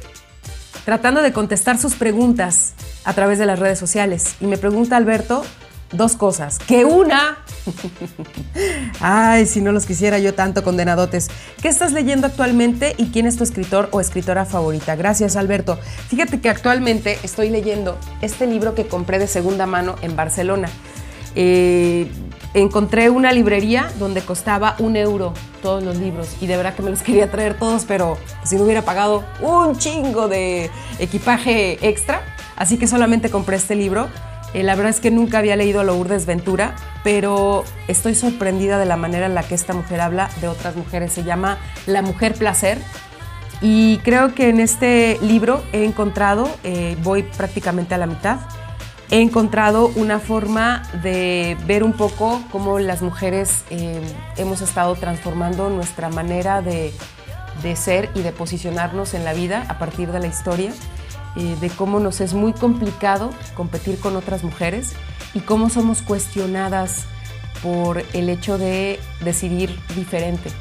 tratando 0.85 1.23
de 1.23 1.33
contestar 1.33 1.79
sus 1.79 1.95
preguntas 1.95 2.75
a 3.05 3.13
través 3.13 3.39
de 3.39 3.47
las 3.47 3.57
redes 3.57 3.79
sociales. 3.79 4.35
Y 4.39 4.45
me 4.45 4.59
pregunta 4.59 4.97
Alberto 4.97 5.43
dos 5.91 6.15
cosas. 6.15 6.59
Que 6.59 6.85
una... 6.85 7.39
Ay, 8.99 9.47
si 9.47 9.61
no 9.61 9.71
los 9.71 9.87
quisiera 9.87 10.19
yo 10.19 10.35
tanto, 10.35 10.63
condenadotes. 10.63 11.29
¿Qué 11.59 11.69
estás 11.69 11.91
leyendo 11.91 12.27
actualmente 12.27 12.93
y 12.99 13.07
quién 13.07 13.25
es 13.25 13.35
tu 13.35 13.43
escritor 13.43 13.89
o 13.93 13.99
escritora 13.99 14.45
favorita? 14.45 14.95
Gracias, 14.95 15.35
Alberto. 15.35 15.79
Fíjate 16.07 16.39
que 16.39 16.49
actualmente 16.49 17.17
estoy 17.23 17.49
leyendo 17.49 17.97
este 18.21 18.45
libro 18.45 18.75
que 18.75 18.85
compré 18.85 19.17
de 19.17 19.25
segunda 19.25 19.65
mano 19.65 19.95
en 20.03 20.15
Barcelona. 20.15 20.69
Eh, 21.39 22.07
encontré 22.55 23.11
una 23.11 23.31
librería 23.31 23.91
donde 23.99 24.21
costaba 24.21 24.75
un 24.79 24.95
euro 24.95 25.33
todos 25.61 25.83
los 25.83 25.97
libros 25.97 26.35
y 26.41 26.47
de 26.47 26.57
verdad 26.57 26.73
que 26.73 26.81
me 26.81 26.89
los 26.89 27.01
quería 27.03 27.29
traer 27.29 27.59
todos, 27.59 27.85
pero 27.85 28.17
si 28.43 28.55
no 28.55 28.63
hubiera 28.63 28.81
pagado 28.81 29.23
un 29.39 29.77
chingo 29.77 30.27
de 30.27 30.71
equipaje 30.97 31.77
extra, 31.87 32.21
así 32.55 32.77
que 32.77 32.87
solamente 32.87 33.29
compré 33.29 33.57
este 33.57 33.75
libro. 33.75 34.07
Eh, 34.55 34.63
la 34.63 34.73
verdad 34.73 34.89
es 34.89 34.99
que 34.99 35.11
nunca 35.11 35.37
había 35.37 35.55
leído 35.55 35.83
Lourdes 35.83 36.25
Ventura, 36.25 36.75
pero 37.03 37.65
estoy 37.87 38.15
sorprendida 38.15 38.79
de 38.79 38.85
la 38.85 38.97
manera 38.97 39.27
en 39.27 39.35
la 39.35 39.43
que 39.43 39.53
esta 39.53 39.73
mujer 39.73 40.01
habla 40.01 40.31
de 40.41 40.47
otras 40.47 40.75
mujeres. 40.75 41.13
Se 41.13 41.23
llama 41.23 41.59
La 41.85 42.01
Mujer 42.01 42.33
Placer. 42.33 42.79
Y 43.61 43.97
creo 43.99 44.33
que 44.33 44.49
en 44.49 44.59
este 44.59 45.19
libro 45.21 45.63
he 45.73 45.83
encontrado, 45.83 46.49
eh, 46.63 46.95
voy 47.03 47.23
prácticamente 47.23 47.93
a 47.93 47.97
la 47.97 48.07
mitad, 48.07 48.39
he 49.09 49.21
encontrado 49.21 49.91
una 49.95 50.19
forma 50.19 50.83
de 51.01 51.57
ver 51.65 51.83
un 51.83 51.93
poco 51.93 52.41
cómo 52.51 52.79
las 52.79 53.01
mujeres 53.01 53.63
eh, 53.69 54.01
hemos 54.35 54.61
estado 54.61 54.95
transformando 54.95 55.69
nuestra 55.69 56.09
manera 56.09 56.61
de, 56.61 56.93
de, 57.63 57.75
ser 57.75 58.09
y 58.15 58.21
de 58.21 58.31
posicionarnos 58.31 59.13
en 59.13 59.23
la 59.23 59.33
vida 59.33 59.65
a 59.69 59.79
partir 59.79 60.11
de 60.11 60.19
la 60.19 60.27
historia, 60.27 60.71
eh, 61.37 61.55
de 61.61 61.69
cómo 61.69 61.99
nos 61.99 62.19
es 62.19 62.33
muy 62.33 62.51
complicado 62.51 63.29
competir 63.55 63.99
con 63.99 64.15
otras 64.15 64.43
mujeres 64.43 64.93
y 65.33 65.39
cómo 65.39 65.69
somos 65.69 66.01
cuestionadas 66.01 67.05
por 67.63 68.03
el 68.13 68.29
hecho 68.29 68.57
de 68.57 68.99
decidir 69.21 69.77
diferente. 69.95 70.51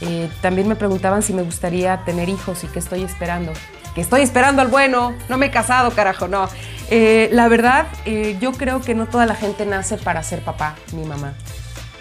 Eh, 0.00 0.28
también 0.42 0.68
me 0.68 0.76
preguntaban 0.76 1.22
si 1.22 1.32
me 1.32 1.42
gustaría 1.42 2.04
tener 2.04 2.28
hijos 2.28 2.64
y 2.64 2.66
qué 2.66 2.78
estoy 2.78 3.02
esperando. 3.02 3.52
Que 3.94 4.00
estoy 4.00 4.22
esperando 4.22 4.62
al 4.62 4.68
bueno, 4.68 5.14
no 5.28 5.36
me 5.36 5.46
he 5.46 5.50
casado, 5.50 5.90
carajo, 5.92 6.28
no. 6.28 6.48
Eh, 6.90 7.28
la 7.32 7.48
verdad, 7.48 7.86
eh, 8.04 8.36
yo 8.40 8.52
creo 8.52 8.80
que 8.80 8.94
no 8.94 9.06
toda 9.06 9.26
la 9.26 9.34
gente 9.34 9.64
nace 9.66 9.96
para 9.96 10.22
ser 10.22 10.42
papá 10.42 10.74
ni 10.92 11.04
mamá. 11.04 11.34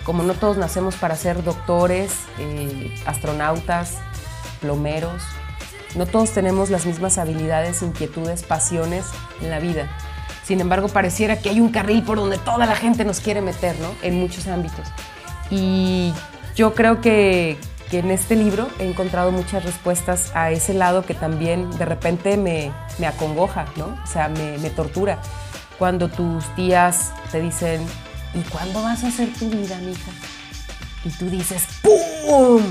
Como 0.04 0.24
no 0.24 0.34
todos 0.34 0.58
nacemos 0.58 0.96
para 0.96 1.16
ser 1.16 1.44
doctores, 1.44 2.14
eh, 2.40 2.94
astronautas, 3.06 3.98
plomeros. 4.60 5.24
No 5.96 6.06
todos 6.06 6.32
tenemos 6.32 6.70
las 6.70 6.86
mismas 6.86 7.18
habilidades, 7.18 7.82
inquietudes, 7.82 8.44
pasiones 8.44 9.06
en 9.42 9.52
la 9.52 9.60
vida. 9.60 9.88
Sin 10.44 10.60
embargo, 10.60 10.90
pareciera 10.90 11.40
que 11.40 11.50
hay 11.50 11.62
un 11.62 11.70
carril 11.70 12.04
por 12.04 12.18
donde 12.18 12.38
toda 12.38 12.66
la 12.66 12.76
gente 12.76 13.06
nos 13.06 13.22
quiere 13.22 13.42
meter, 13.42 13.80
¿no? 13.80 13.94
En 14.02 14.20
muchos 14.20 14.48
ámbitos. 14.48 14.88
Y 15.50 16.14
yo 16.56 16.74
creo 16.74 17.00
que, 17.00 17.58
que 17.94 18.00
en 18.00 18.10
este 18.10 18.36
libro 18.36 18.70
he 18.80 18.90
encontrado 18.90 19.32
muchas 19.32 19.64
respuestas 19.64 20.32
a 20.34 20.50
ese 20.50 20.74
lado 20.74 21.06
que 21.06 21.14
también 21.14 21.70
de 21.78 21.86
repente 21.86 22.38
me, 22.38 22.72
me 22.98 23.06
acongoja, 23.06 23.68
¿no? 23.76 23.96
O 24.04 24.08
sea, 24.08 24.30
me, 24.30 24.58
tortura. 24.72 25.22
Cuando 25.78 26.10
tus 26.10 26.44
tías 26.56 27.12
te 27.32 27.40
dicen, 27.40 27.86
¿y 28.34 28.40
cuándo 28.50 28.82
vas 28.82 29.04
a 29.04 29.10
hacer 29.10 29.32
tu 29.34 29.48
vida, 29.48 29.78
mija? 29.78 30.10
Y 31.06 31.10
tú 31.12 31.30
dices, 31.30 31.68
¡pum! 31.84 32.64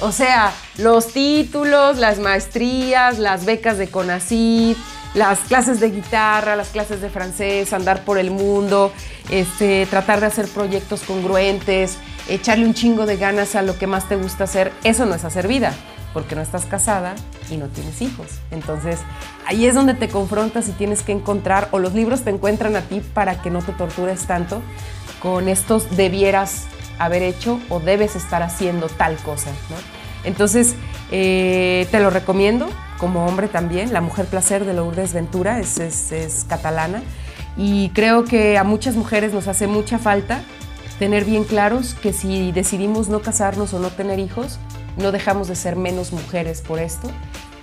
O 0.00 0.10
sea, 0.10 0.52
los 0.78 1.12
títulos, 1.12 1.98
las 1.98 2.18
maestrías, 2.18 3.20
las 3.20 3.44
becas 3.44 3.78
de 3.78 3.86
CONACYT, 3.86 4.76
las 5.14 5.38
clases 5.40 5.78
de 5.78 5.92
guitarra, 5.92 6.56
las 6.56 6.70
clases 6.70 7.00
de 7.00 7.08
francés, 7.08 7.72
andar 7.72 8.04
por 8.04 8.18
el 8.18 8.32
mundo, 8.32 8.92
este, 9.30 9.86
tratar 9.86 10.20
de 10.20 10.26
hacer 10.26 10.48
proyectos 10.48 11.02
congruentes, 11.02 11.98
echarle 12.28 12.66
un 12.66 12.74
chingo 12.74 13.06
de 13.06 13.16
ganas 13.16 13.54
a 13.54 13.62
lo 13.62 13.78
que 13.78 13.86
más 13.86 14.08
te 14.08 14.16
gusta 14.16 14.44
hacer, 14.44 14.72
eso 14.84 15.06
no 15.06 15.14
es 15.14 15.24
hacer 15.24 15.48
vida, 15.48 15.74
porque 16.12 16.34
no 16.34 16.42
estás 16.42 16.66
casada 16.66 17.14
y 17.50 17.56
no 17.56 17.66
tienes 17.68 18.00
hijos. 18.02 18.26
Entonces, 18.50 19.00
ahí 19.46 19.66
es 19.66 19.74
donde 19.74 19.94
te 19.94 20.08
confrontas 20.08 20.68
y 20.68 20.72
tienes 20.72 21.02
que 21.02 21.12
encontrar, 21.12 21.68
o 21.70 21.78
los 21.78 21.94
libros 21.94 22.22
te 22.22 22.30
encuentran 22.30 22.76
a 22.76 22.82
ti 22.82 23.00
para 23.14 23.42
que 23.42 23.50
no 23.50 23.62
te 23.62 23.72
tortures 23.72 24.26
tanto 24.26 24.62
con 25.20 25.48
estos 25.48 25.96
debieras 25.96 26.66
haber 26.98 27.22
hecho 27.22 27.60
o 27.68 27.80
debes 27.80 28.16
estar 28.16 28.42
haciendo 28.42 28.88
tal 28.88 29.16
cosa. 29.16 29.50
Entonces, 30.24 30.74
eh, 31.10 31.86
te 31.90 32.00
lo 32.00 32.10
recomiendo, 32.10 32.68
como 32.98 33.26
hombre 33.26 33.48
también, 33.48 33.92
La 33.92 34.00
Mujer 34.00 34.26
Placer 34.26 34.64
de 34.64 34.74
Lourdes 34.74 35.12
Ventura, 35.12 35.60
es 35.60 36.46
catalana, 36.48 37.02
y 37.56 37.90
creo 37.90 38.24
que 38.24 38.58
a 38.58 38.64
muchas 38.64 38.96
mujeres 38.96 39.32
nos 39.32 39.48
hace 39.48 39.66
mucha 39.66 39.98
falta 39.98 40.40
tener 40.98 41.24
bien 41.24 41.44
claros 41.44 41.94
que 41.94 42.12
si 42.12 42.52
decidimos 42.52 43.08
no 43.08 43.20
casarnos 43.20 43.74
o 43.74 43.78
no 43.78 43.90
tener 43.90 44.18
hijos, 44.18 44.58
no 44.96 45.12
dejamos 45.12 45.48
de 45.48 45.56
ser 45.56 45.76
menos 45.76 46.12
mujeres 46.12 46.62
por 46.62 46.78
esto 46.78 47.10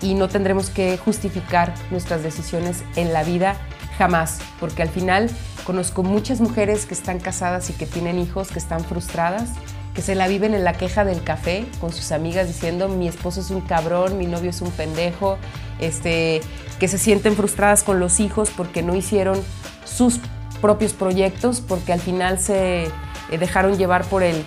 y 0.01 0.13
no 0.13 0.27
tendremos 0.27 0.69
que 0.69 0.97
justificar 0.97 1.73
nuestras 1.89 2.23
decisiones 2.23 2.83
en 2.95 3.13
la 3.13 3.23
vida 3.23 3.55
jamás, 3.97 4.39
porque 4.59 4.81
al 4.81 4.89
final 4.89 5.29
Conozco 5.65 6.03
muchas 6.03 6.41
mujeres 6.41 6.85
que 6.85 6.93
están 6.93 7.19
casadas 7.19 7.69
y 7.69 7.73
que 7.73 7.85
tienen 7.85 8.19
hijos 8.19 8.49
que 8.49 8.59
están 8.59 8.83
frustradas, 8.83 9.51
que 9.93 10.01
se 10.01 10.15
la 10.15 10.27
viven 10.27 10.53
en 10.53 10.63
la 10.63 10.73
queja 10.73 11.05
del 11.05 11.23
café 11.23 11.65
con 11.79 11.91
sus 11.91 12.11
amigas 12.11 12.47
diciendo 12.47 12.89
mi 12.89 13.07
esposo 13.07 13.41
es 13.41 13.51
un 13.51 13.61
cabrón, 13.61 14.17
mi 14.17 14.25
novio 14.25 14.49
es 14.49 14.61
un 14.61 14.71
pendejo, 14.71 15.37
este, 15.79 16.41
que 16.79 16.87
se 16.87 16.97
sienten 16.97 17.35
frustradas 17.35 17.83
con 17.83 17.99
los 17.99 18.19
hijos 18.19 18.49
porque 18.55 18.81
no 18.81 18.95
hicieron 18.95 19.39
sus 19.85 20.19
propios 20.61 20.93
proyectos, 20.93 21.61
porque 21.61 21.93
al 21.93 21.99
final 21.99 22.39
se 22.39 22.85
eh, 22.85 23.37
dejaron 23.37 23.77
llevar 23.77 24.05
por 24.05 24.23
el 24.23 24.45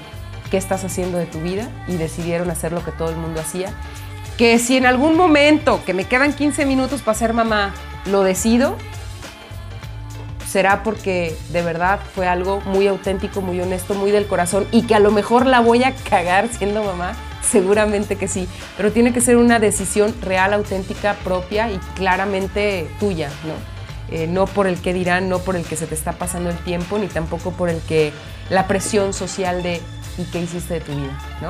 qué 0.50 0.56
estás 0.56 0.84
haciendo 0.84 1.18
de 1.18 1.26
tu 1.26 1.40
vida 1.40 1.68
y 1.88 1.96
decidieron 1.96 2.50
hacer 2.50 2.72
lo 2.72 2.84
que 2.84 2.92
todo 2.92 3.10
el 3.10 3.16
mundo 3.16 3.40
hacía. 3.40 3.72
Que 4.38 4.58
si 4.58 4.76
en 4.76 4.86
algún 4.86 5.16
momento, 5.16 5.82
que 5.84 5.94
me 5.94 6.04
quedan 6.04 6.32
15 6.32 6.66
minutos 6.66 7.02
para 7.02 7.18
ser 7.18 7.32
mamá, 7.32 7.74
lo 8.06 8.22
decido, 8.22 8.76
será 10.46 10.82
porque 10.82 11.36
de 11.50 11.62
verdad 11.62 12.00
fue 12.14 12.26
algo 12.26 12.60
muy 12.60 12.86
auténtico, 12.86 13.40
muy 13.40 13.60
honesto, 13.60 13.94
muy 13.94 14.10
del 14.10 14.26
corazón 14.26 14.66
y 14.70 14.82
que 14.82 14.94
a 14.94 15.00
lo 15.00 15.10
mejor 15.10 15.46
la 15.46 15.60
voy 15.60 15.84
a 15.84 15.94
cagar 15.94 16.48
siendo 16.48 16.84
mamá, 16.84 17.14
seguramente 17.42 18.16
que 18.16 18.28
sí, 18.28 18.48
pero 18.76 18.92
tiene 18.92 19.12
que 19.12 19.20
ser 19.20 19.36
una 19.36 19.58
decisión 19.58 20.14
real, 20.22 20.52
auténtica, 20.54 21.14
propia 21.24 21.70
y 21.70 21.78
claramente 21.94 22.88
tuya, 23.00 23.28
¿no? 23.44 23.76
Eh, 24.14 24.28
no 24.28 24.46
por 24.46 24.68
el 24.68 24.80
que 24.80 24.94
dirán, 24.94 25.28
no 25.28 25.40
por 25.40 25.56
el 25.56 25.64
que 25.64 25.74
se 25.74 25.86
te 25.86 25.96
está 25.96 26.12
pasando 26.12 26.50
el 26.50 26.58
tiempo, 26.58 26.96
ni 26.96 27.08
tampoco 27.08 27.50
por 27.50 27.68
el 27.68 27.80
que 27.80 28.12
la 28.50 28.68
presión 28.68 29.12
social 29.12 29.64
de 29.64 29.80
y 30.16 30.24
qué 30.24 30.40
hiciste 30.40 30.74
de 30.74 30.80
tu 30.80 30.92
vida, 30.92 31.18
¿no? 31.42 31.48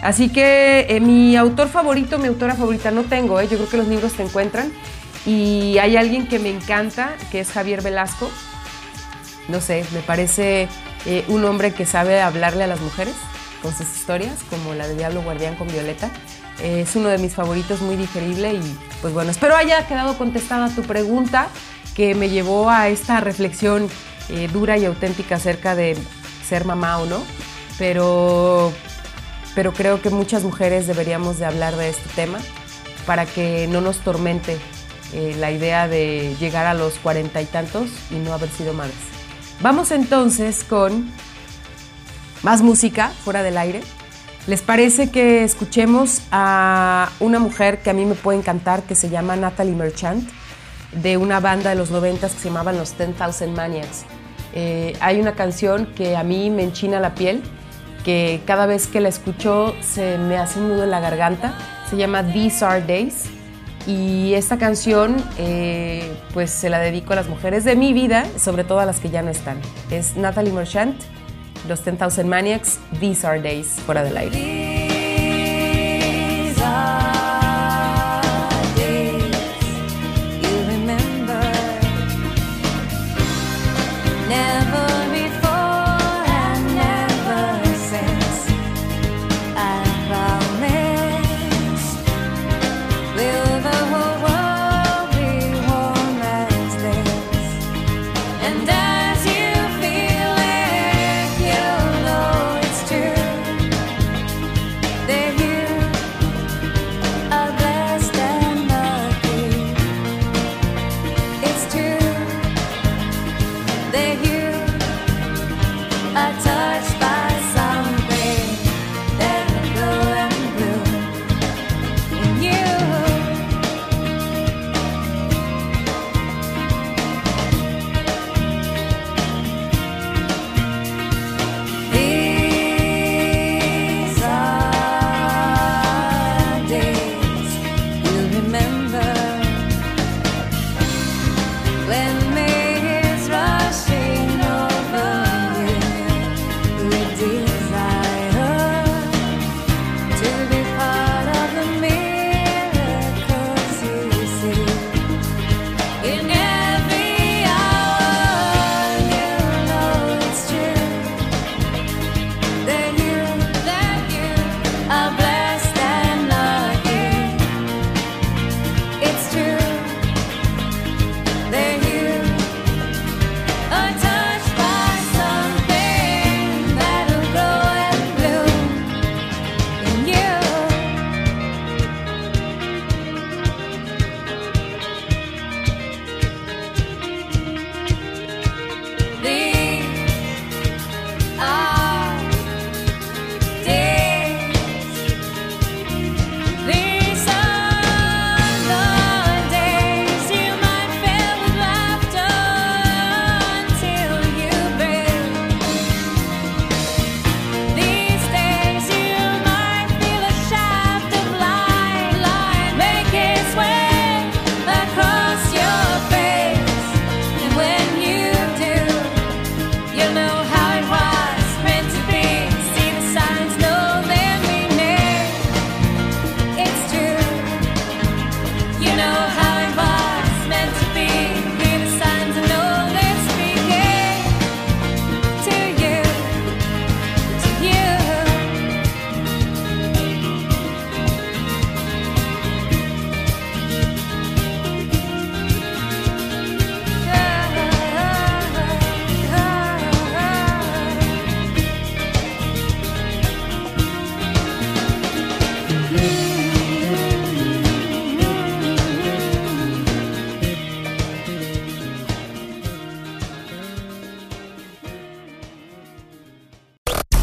Así 0.00 0.28
que 0.28 0.86
eh, 0.88 1.00
mi 1.00 1.36
autor 1.36 1.68
favorito, 1.68 2.18
mi 2.18 2.28
autora 2.28 2.54
favorita 2.54 2.90
no 2.90 3.04
tengo, 3.04 3.38
¿eh? 3.40 3.48
yo 3.48 3.56
creo 3.56 3.68
que 3.68 3.76
los 3.76 3.88
libros 3.88 4.12
te 4.12 4.22
encuentran. 4.22 4.72
Y 5.26 5.78
hay 5.78 5.96
alguien 5.96 6.26
que 6.26 6.38
me 6.38 6.50
encanta, 6.50 7.16
que 7.30 7.40
es 7.40 7.50
Javier 7.50 7.82
Velasco. 7.82 8.30
No 9.48 9.60
sé, 9.60 9.84
me 9.92 10.00
parece 10.00 10.68
eh, 11.06 11.24
un 11.28 11.44
hombre 11.44 11.72
que 11.72 11.86
sabe 11.86 12.20
hablarle 12.20 12.64
a 12.64 12.66
las 12.66 12.80
mujeres 12.80 13.14
con 13.62 13.74
sus 13.74 13.90
historias, 13.96 14.38
como 14.50 14.74
la 14.74 14.86
de 14.86 14.96
Diablo 14.96 15.22
Guardián 15.22 15.56
con 15.56 15.68
Violeta. 15.68 16.10
Es 16.62 16.94
uno 16.96 17.08
de 17.08 17.18
mis 17.18 17.34
favoritos, 17.34 17.80
muy 17.80 17.96
digerible 17.96 18.54
y 18.54 18.78
pues 19.00 19.12
bueno, 19.12 19.30
espero 19.30 19.56
haya 19.56 19.86
quedado 19.86 20.16
contestada 20.16 20.68
tu 20.68 20.82
pregunta 20.82 21.48
que 21.96 22.14
me 22.14 22.28
llevó 22.28 22.70
a 22.70 22.88
esta 22.88 23.20
reflexión 23.20 23.88
eh, 24.28 24.48
dura 24.52 24.76
y 24.76 24.84
auténtica 24.84 25.36
acerca 25.36 25.74
de 25.74 25.96
ser 26.46 26.64
mamá 26.64 26.98
o 26.98 27.06
no, 27.06 27.22
pero, 27.78 28.72
pero 29.54 29.72
creo 29.72 30.00
que 30.00 30.10
muchas 30.10 30.42
mujeres 30.44 30.86
deberíamos 30.86 31.38
de 31.38 31.46
hablar 31.46 31.76
de 31.76 31.88
este 31.88 32.08
tema 32.14 32.38
para 33.06 33.26
que 33.26 33.66
no 33.68 33.80
nos 33.80 33.98
tormente 33.98 34.58
eh, 35.12 35.36
la 35.38 35.50
idea 35.50 35.88
de 35.88 36.34
llegar 36.40 36.66
a 36.66 36.74
los 36.74 36.94
cuarenta 36.94 37.40
y 37.42 37.46
tantos 37.46 37.90
y 38.10 38.14
no 38.14 38.32
haber 38.32 38.50
sido 38.50 38.72
madres. 38.72 38.96
Vamos 39.60 39.90
entonces 39.90 40.64
con 40.64 41.10
más 42.42 42.62
música 42.62 43.10
fuera 43.24 43.42
del 43.42 43.58
aire. 43.58 43.82
¿Les 44.46 44.60
parece 44.60 45.10
que 45.10 45.42
escuchemos 45.42 46.20
a 46.30 47.10
una 47.18 47.38
mujer 47.38 47.78
que 47.78 47.90
a 47.90 47.94
mí 47.94 48.04
me 48.04 48.14
puede 48.14 48.38
encantar, 48.38 48.82
que 48.82 48.94
se 48.94 49.08
llama 49.08 49.36
Natalie 49.36 49.74
Merchant, 49.74 50.28
de 50.92 51.16
una 51.16 51.40
banda 51.40 51.70
de 51.70 51.76
los 51.76 51.90
noventas 51.90 52.32
que 52.32 52.40
se 52.40 52.48
llamaban 52.48 52.76
los 52.76 52.96
10,000 52.98 53.50
Maniacs? 53.52 54.04
Eh, 54.52 54.96
hay 55.00 55.18
una 55.18 55.32
canción 55.32 55.86
que 55.96 56.16
a 56.16 56.22
mí 56.22 56.50
me 56.50 56.62
enchina 56.62 57.00
la 57.00 57.14
piel, 57.14 57.42
que 58.04 58.42
cada 58.46 58.66
vez 58.66 58.86
que 58.86 59.00
la 59.00 59.08
escucho 59.08 59.74
se 59.80 60.18
me 60.18 60.36
hace 60.36 60.60
un 60.60 60.68
nudo 60.68 60.84
en 60.84 60.90
la 60.90 61.00
garganta. 61.00 61.54
Se 61.88 61.96
llama 61.96 62.22
These 62.22 62.64
Are 62.64 62.82
Days. 62.82 63.24
Y 63.86 64.32
esta 64.34 64.56
canción, 64.56 65.16
eh, 65.38 66.16
pues 66.32 66.50
se 66.50 66.70
la 66.70 66.78
dedico 66.78 67.12
a 67.12 67.16
las 67.16 67.28
mujeres 67.28 67.64
de 67.64 67.76
mi 67.76 67.92
vida, 67.92 68.26
sobre 68.38 68.64
todo 68.64 68.80
a 68.80 68.86
las 68.86 68.98
que 68.98 69.10
ya 69.10 69.22
no 69.22 69.30
están. 69.30 69.58
Es 69.90 70.16
Natalie 70.16 70.52
Merchant, 70.52 70.96
los 71.68 71.84
10,000 71.84 72.26
Maniacs, 72.26 72.78
These 72.98 73.26
Are 73.26 73.40
Days, 73.40 73.80
fuera 73.84 74.02
del 74.02 74.16
aire. 74.16 74.73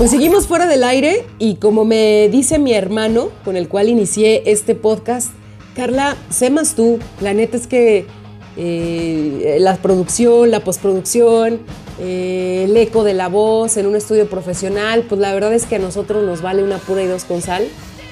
Pues 0.01 0.09
seguimos 0.09 0.47
fuera 0.47 0.65
del 0.65 0.83
aire 0.83 1.27
y 1.37 1.57
como 1.57 1.85
me 1.85 2.27
dice 2.31 2.57
mi 2.57 2.73
hermano 2.73 3.29
con 3.45 3.55
el 3.55 3.67
cual 3.67 3.87
inicié 3.87 4.41
este 4.47 4.73
podcast, 4.73 5.29
Carla, 5.75 6.17
sé 6.31 6.49
más 6.49 6.73
tú. 6.73 6.97
La 7.19 7.35
neta 7.35 7.55
es 7.55 7.67
que 7.67 8.07
eh, 8.57 9.57
la 9.59 9.75
producción, 9.75 10.49
la 10.49 10.61
postproducción, 10.61 11.59
eh, 11.99 12.65
el 12.67 12.75
eco 12.77 13.03
de 13.03 13.13
la 13.13 13.27
voz 13.27 13.77
en 13.77 13.85
un 13.85 13.95
estudio 13.95 14.27
profesional, 14.27 15.05
pues 15.07 15.21
la 15.21 15.35
verdad 15.35 15.53
es 15.53 15.67
que 15.67 15.75
a 15.75 15.79
nosotros 15.79 16.23
nos 16.23 16.41
vale 16.41 16.63
una 16.63 16.79
pura 16.79 17.03
y 17.03 17.05
dos 17.05 17.25
con 17.25 17.43
sal. 17.43 17.67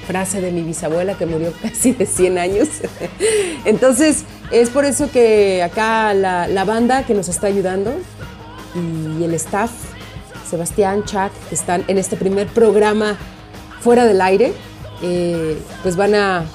Frase 0.05 0.41
de 0.41 0.51
mi 0.51 0.61
bisabuela 0.61 1.17
que 1.17 1.25
murió 1.25 1.51
casi 1.63 1.93
de 1.93 2.05
100 2.05 2.37
años. 2.37 2.67
Entonces, 3.65 4.25
es 4.51 4.69
por 4.69 4.85
eso 4.85 5.09
que 5.11 5.63
acá 5.63 6.13
la, 6.13 6.47
la 6.47 6.65
banda 6.65 7.07
que 7.07 7.15
nos 7.15 7.29
está 7.29 7.47
ayudando 7.47 7.91
y 8.75 9.23
el 9.23 9.33
staff 9.33 9.71
Sebastián, 10.49 11.03
Chuck, 11.05 11.31
que 11.49 11.55
están 11.55 11.83
en 11.87 11.97
este 11.97 12.15
primer 12.17 12.47
programa 12.47 13.17
fuera 13.81 14.05
del 14.05 14.21
aire, 14.21 14.53
eh, 15.01 15.57
pues 15.83 15.95
van 15.95 16.15
a 16.15 16.45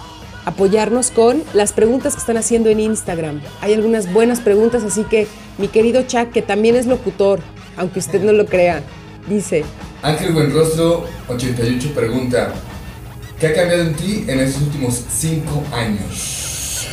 apoyarnos 0.45 1.11
con 1.11 1.43
las 1.55 1.73
preguntas 1.73 2.15
que 2.15 2.21
están 2.21 2.37
haciendo 2.37 2.69
en 2.69 2.81
Instagram. 2.81 3.41
Hay 3.61 3.73
algunas 3.73 4.13
buenas 4.13 4.41
preguntas, 4.41 4.83
así 4.83 5.05
que 5.05 5.27
mi 5.59 5.69
querido 5.69 6.03
Chuck, 6.03 6.31
que 6.33 6.43
también 6.43 6.77
es 6.77 6.87
locutor, 6.87 7.41
aunque 7.77 7.99
usted 7.99 8.23
no 8.23 8.33
lo 8.33 8.47
crea, 8.47 8.83
dice, 9.29 9.65
Ángel 10.03 10.33
Buenrostro 10.35 11.07
88 11.29 11.93
pregunta, 11.95 12.53
¿qué 13.41 13.47
ha 13.47 13.55
cambiado 13.55 13.85
en 13.85 13.95
ti 13.95 14.25
en 14.29 14.41
estos 14.41 14.63
últimos 14.63 15.03
5 15.09 15.65
años? 15.73 16.87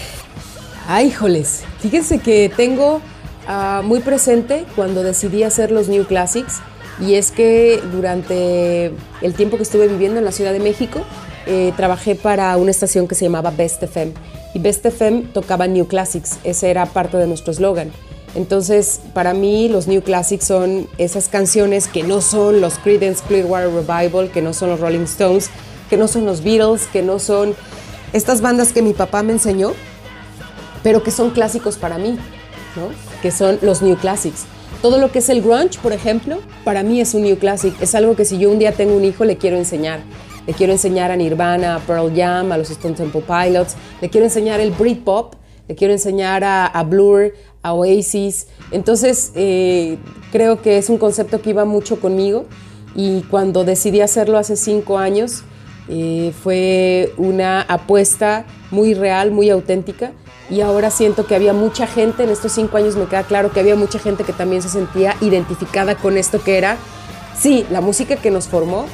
Ay, 0.88 1.08
híjoles, 1.08 1.64
fíjense 1.80 2.20
que 2.20 2.50
tengo 2.56 3.02
ah, 3.48 3.82
muy 3.84 4.00
presente 4.00 4.66
cuando 4.78 5.04
decidí 5.04 5.44
hacer 5.44 5.72
los 5.72 5.90
New 5.90 6.06
Classics 6.06 6.62
y 7.02 7.16
es 7.16 7.32
que 7.32 7.82
durante 7.92 8.92
el 9.22 9.34
tiempo 9.34 9.58
que 9.58 9.64
estuve 9.64 9.88
viviendo 9.88 10.20
en 10.20 10.26
la 10.26 10.32
Ciudad 10.32 10.54
de 10.54 10.60
México 10.60 11.02
eh, 11.48 11.74
trabajé 11.76 12.16
para 12.16 12.56
una 12.58 12.72
estación 12.72 13.08
que 13.08 13.16
se 13.16 13.26
llamaba 13.26 13.52
Best 13.52 13.82
FM 13.84 14.14
y 14.54 14.60
Best 14.60 14.86
FM 14.86 15.24
tocaba 15.34 15.68
New 15.68 15.88
Classics, 15.88 16.38
ese 16.44 16.70
era 16.70 16.86
parte 16.86 17.18
de 17.18 17.28
nuestro 17.28 17.52
eslogan. 17.52 17.92
Entonces, 18.34 19.02
para 19.14 19.34
mí 19.34 19.68
los 19.68 19.88
New 19.88 20.04
Classics 20.04 20.46
son 20.46 20.88
esas 20.98 21.28
canciones 21.28 21.88
que 21.88 22.04
no 22.04 22.22
son 22.22 22.62
los 22.62 22.78
Creedence 22.78 23.24
Clearwater 23.28 23.70
Revival, 23.70 24.32
que 24.32 24.42
no 24.42 24.54
son 24.54 24.70
los 24.70 24.80
Rolling 24.80 25.02
Stones, 25.02 25.50
que 25.90 25.98
no 25.98 26.08
son 26.08 26.26
los 26.26 26.42
Beatles, 26.42 26.88
que 26.94 27.02
no 27.02 27.20
son 27.20 27.56
estas 28.14 28.42
bandas 28.42 28.72
que 28.72 28.82
mi 28.82 28.94
papá 28.94 29.24
me 29.24 29.34
enseñó, 29.34 29.74
pero 30.84 31.04
que 31.04 31.12
son 31.12 31.32
clásicos 31.32 31.76
para 31.76 31.98
mí, 31.98 32.18
¿no? 32.78 32.90
que 33.22 33.32
son 33.32 33.60
los 33.62 33.82
New 33.82 33.98
Classics. 33.98 34.46
Todo 34.82 34.98
lo 34.98 35.12
que 35.12 35.20
es 35.20 35.30
el 35.30 35.42
grunge, 35.42 35.80
por 35.82 35.94
ejemplo, 35.94 36.40
para 36.64 36.84
mí 36.84 37.00
es 37.00 37.14
un 37.14 37.22
New 37.22 37.38
Classic. 37.38 37.74
Es 37.82 37.94
algo 37.96 38.16
que 38.16 38.26
si 38.26 38.38
yo 38.38 38.50
un 38.50 38.60
día 38.60 38.72
tengo 38.72 38.96
un 38.96 39.06
hijo 39.06 39.26
le 39.26 39.38
quiero 39.38 39.58
enseñar. 39.58 40.00
Le 40.48 40.54
quiero 40.54 40.74
enseñar 40.74 41.12
a 41.12 41.16
Nirvana, 41.16 41.76
a 41.76 41.80
Pearl 41.80 42.12
Jam, 42.16 42.52
a 42.52 42.58
los 42.58 42.72
Stone 42.72 42.96
Temple 42.96 43.22
Pilots. 43.22 43.76
Le 44.02 44.10
quiero 44.10 44.26
enseñar 44.26 44.60
el 44.60 44.72
Britpop. 44.72 45.36
Le 45.68 45.76
quiero 45.76 45.94
enseñar 45.94 46.44
a, 46.44 46.84
Blur, 46.84 47.34
a 47.62 47.74
Oasis. 47.74 48.48
Entonces, 48.72 49.32
eh, 49.36 49.98
creo 50.32 50.62
que 50.62 50.78
es 50.78 50.90
un 50.90 50.98
concepto 50.98 51.42
que 51.42 51.52
iba 51.52 51.64
mucho 51.66 52.00
conmigo. 52.00 52.46
Y 52.96 53.22
cuando 53.24 53.64
decidí 53.64 54.02
hacerlo 54.02 54.38
hace 54.38 54.56
cinco 54.56 54.98
años, 54.98 55.44
eh, 55.88 56.34
fue 56.42 57.14
una 57.18 57.62
apuesta 57.62 58.46
muy 58.72 58.94
real, 58.94 59.32
muy 59.32 59.50
auténtica. 59.50 60.14
Y 60.52 60.60
ahora 60.60 60.92
siento 60.92 61.26
que 61.26 61.34
había 61.34 61.54
mucha 61.54 61.88
gente, 61.88 62.24
en 62.24 62.30
estos 62.30 62.52
cinco 62.52 62.76
años 62.76 62.98
me 62.98 63.06
queda 63.06 63.24
claro 63.24 63.52
que 63.52 63.62
había 63.62 63.78
mucha 63.78 64.00
gente 64.00 64.26
que 64.26 64.34
también 64.34 64.62
se 64.62 64.68
sentía 64.68 65.16
identificada 65.22 65.96
con 65.96 66.18
esto 66.18 66.44
que 66.44 66.58
era, 66.58 66.76
sí, 67.40 67.66
la 67.72 67.80
música 67.80 68.18
que 68.18 68.32
nos 68.32 68.50
formó, 68.50 68.86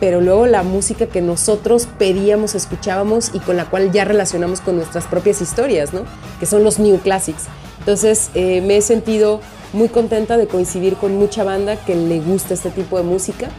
pero 0.00 0.20
luego 0.20 0.46
la 0.46 0.64
música 0.64 1.06
que 1.06 1.22
nosotros 1.22 1.86
pedíamos, 1.98 2.56
escuchábamos 2.56 3.30
y 3.32 3.38
con 3.38 3.56
la 3.56 3.66
cual 3.66 3.92
ya 3.92 4.04
relacionamos 4.04 4.60
con 4.60 4.74
nuestras 4.74 5.06
propias 5.06 5.40
historias, 5.40 5.92
¿no? 5.92 6.02
Que 6.40 6.46
son 6.46 6.64
los 6.64 6.80
New 6.80 6.98
Classics. 6.98 7.44
Entonces 7.78 8.30
eh, 8.34 8.60
me 8.62 8.78
he 8.78 8.82
sentido 8.82 9.40
muy 9.72 9.90
contenta 9.90 10.36
de 10.36 10.48
coincidir 10.48 10.96
con 10.96 11.16
mucha 11.16 11.44
banda 11.44 11.76
que 11.76 11.94
le 11.94 12.18
gusta 12.18 12.54
este 12.54 12.70
tipo 12.70 12.96
de 12.96 13.04
música 13.04 13.50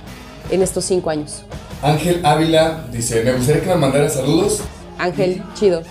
en 0.52 0.62
estos 0.62 0.84
cinco 0.84 1.10
años. 1.10 1.46
Ángel 1.82 2.20
Ávila 2.26 2.86
dice, 2.92 3.24
me 3.24 3.32
gustaría 3.32 3.62
que 3.62 3.70
me 3.70 3.76
mandara 3.76 4.10
saludos. 4.10 4.60
Ángel, 4.98 5.42
chido. 5.54 5.84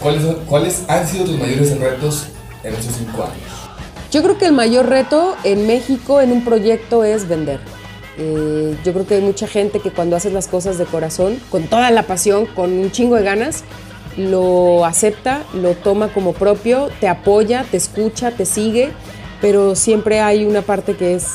¿Cuáles, 0.00 0.22
¿Cuáles 0.46 0.84
han 0.88 1.06
sido 1.06 1.24
tus 1.24 1.38
mayores 1.38 1.78
retos 1.78 2.26
en 2.62 2.74
estos 2.74 2.94
5 2.96 3.22
años? 3.22 3.64
Yo 4.10 4.22
creo 4.22 4.38
que 4.38 4.46
el 4.46 4.52
mayor 4.52 4.88
reto 4.88 5.36
en 5.44 5.66
México 5.66 6.20
en 6.20 6.30
un 6.30 6.44
proyecto 6.44 7.04
es 7.04 7.26
vender. 7.28 7.60
Eh, 8.16 8.76
yo 8.84 8.92
creo 8.92 9.06
que 9.06 9.14
hay 9.14 9.20
mucha 9.20 9.46
gente 9.46 9.80
que 9.80 9.90
cuando 9.90 10.14
haces 10.14 10.32
las 10.32 10.46
cosas 10.46 10.78
de 10.78 10.84
corazón, 10.84 11.40
con 11.50 11.64
toda 11.64 11.90
la 11.90 12.04
pasión, 12.04 12.46
con 12.46 12.72
un 12.72 12.92
chingo 12.92 13.16
de 13.16 13.24
ganas, 13.24 13.64
lo 14.16 14.84
acepta, 14.84 15.42
lo 15.52 15.72
toma 15.72 16.12
como 16.12 16.32
propio, 16.32 16.90
te 17.00 17.08
apoya, 17.08 17.64
te 17.70 17.76
escucha, 17.76 18.30
te 18.30 18.46
sigue, 18.46 18.92
pero 19.40 19.74
siempre 19.74 20.20
hay 20.20 20.44
una 20.44 20.62
parte 20.62 20.94
que 20.94 21.14
es 21.14 21.26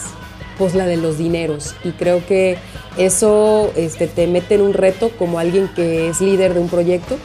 pues 0.57 0.75
la 0.75 0.85
de 0.85 0.97
los 0.97 1.17
dineros 1.17 1.75
y 1.83 1.91
creo 1.91 2.25
que 2.25 2.57
eso 2.97 3.71
este, 3.75 4.07
te 4.07 4.27
mete 4.27 4.55
en 4.55 4.61
un 4.61 4.73
reto 4.73 5.09
como 5.17 5.39
alguien 5.39 5.69
que 5.73 6.09
es 6.09 6.19
líder 6.19 6.53
de 6.53 6.59
un 6.59 6.67
proyecto 6.67 7.17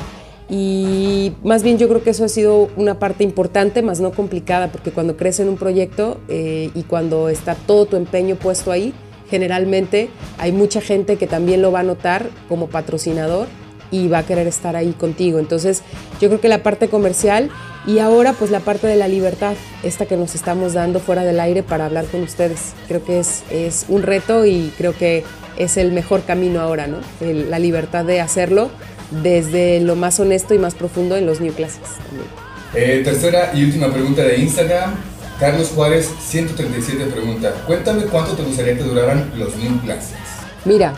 y 0.48 1.32
más 1.42 1.62
bien 1.62 1.78
yo 1.78 1.88
creo 1.88 2.02
que 2.02 2.10
eso 2.10 2.24
ha 2.24 2.28
sido 2.28 2.68
una 2.76 2.98
parte 2.98 3.24
importante, 3.24 3.82
más 3.82 4.00
no 4.00 4.12
complicada, 4.12 4.70
porque 4.70 4.90
cuando 4.90 5.16
crees 5.16 5.40
en 5.40 5.48
un 5.48 5.56
proyecto 5.56 6.20
eh, 6.28 6.70
y 6.74 6.82
cuando 6.82 7.28
está 7.28 7.54
todo 7.54 7.86
tu 7.86 7.96
empeño 7.96 8.36
puesto 8.36 8.70
ahí, 8.70 8.92
generalmente 9.30 10.10
hay 10.38 10.52
mucha 10.52 10.80
gente 10.80 11.16
que 11.16 11.26
también 11.26 11.62
lo 11.62 11.72
va 11.72 11.80
a 11.80 11.82
notar 11.84 12.28
como 12.48 12.68
patrocinador 12.68 13.48
y 13.90 14.08
va 14.08 14.18
a 14.18 14.26
querer 14.26 14.46
estar 14.46 14.76
ahí 14.76 14.92
contigo. 14.92 15.38
Entonces 15.38 15.82
yo 16.20 16.28
creo 16.28 16.40
que 16.40 16.48
la 16.48 16.62
parte 16.62 16.88
comercial 16.88 17.50
y 17.86 17.98
ahora 17.98 18.32
pues 18.34 18.50
la 18.50 18.60
parte 18.60 18.86
de 18.86 18.96
la 18.96 19.08
libertad, 19.08 19.54
esta 19.82 20.04
que 20.04 20.16
nos 20.16 20.34
estamos 20.34 20.74
dando 20.74 21.00
fuera 21.00 21.24
del 21.24 21.40
aire 21.40 21.62
para 21.62 21.86
hablar 21.86 22.04
con 22.06 22.22
ustedes, 22.22 22.74
creo 22.86 23.02
que 23.02 23.18
es, 23.20 23.44
es 23.50 23.86
un 23.88 24.02
reto 24.02 24.44
y 24.44 24.72
creo 24.76 24.96
que 24.96 25.24
es 25.56 25.76
el 25.76 25.92
mejor 25.92 26.22
camino 26.22 26.60
ahora, 26.60 26.86
¿no? 26.86 26.98
La 27.20 27.58
libertad 27.58 28.04
de 28.04 28.20
hacerlo 28.20 28.70
desde 29.22 29.80
lo 29.80 29.96
más 29.96 30.18
honesto 30.20 30.54
y 30.54 30.58
más 30.58 30.74
profundo 30.74 31.16
en 31.16 31.26
los 31.26 31.40
New 31.40 31.52
Classics. 31.52 31.90
Eh, 32.74 33.02
tercera 33.04 33.52
y 33.54 33.64
última 33.64 33.92
pregunta 33.92 34.22
de 34.22 34.38
Instagram. 34.38 34.94
Carlos 35.38 35.72
Juárez 35.74 36.10
137 36.20 37.06
pregunta, 37.06 37.52
cuéntame 37.66 38.04
cuánto 38.04 38.34
te 38.34 38.42
gustaría 38.42 38.76
que 38.76 38.84
duraran 38.84 39.32
los 39.36 39.56
New 39.56 39.80
Classics. 39.80 40.18
Mira, 40.64 40.94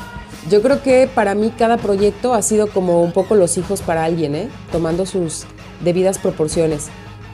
yo 0.51 0.63
creo 0.63 0.83
que 0.83 1.09
para 1.13 1.35
mí 1.35 1.53
cada 1.57 1.77
proyecto 1.79 2.35
ha 2.35 2.43
sido 2.43 2.69
como 2.69 3.03
un 3.03 3.13
poco 3.13 3.35
los 3.35 3.57
hijos 3.57 3.81
para 3.81 4.05
alguien, 4.05 4.35
¿eh? 4.35 4.49
tomando 4.71 5.07
sus 5.07 5.45
debidas 5.83 6.19
proporciones. 6.19 6.87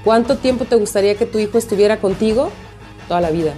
¿Cuánto 0.05 0.37
tiempo 0.39 0.65
te 0.65 0.77
gustaría 0.77 1.15
que 1.17 1.27
tu 1.27 1.39
hijo 1.39 1.59
estuviera 1.59 1.99
contigo? 1.99 2.51
Toda 3.09 3.21
la 3.21 3.31
vida. 3.31 3.53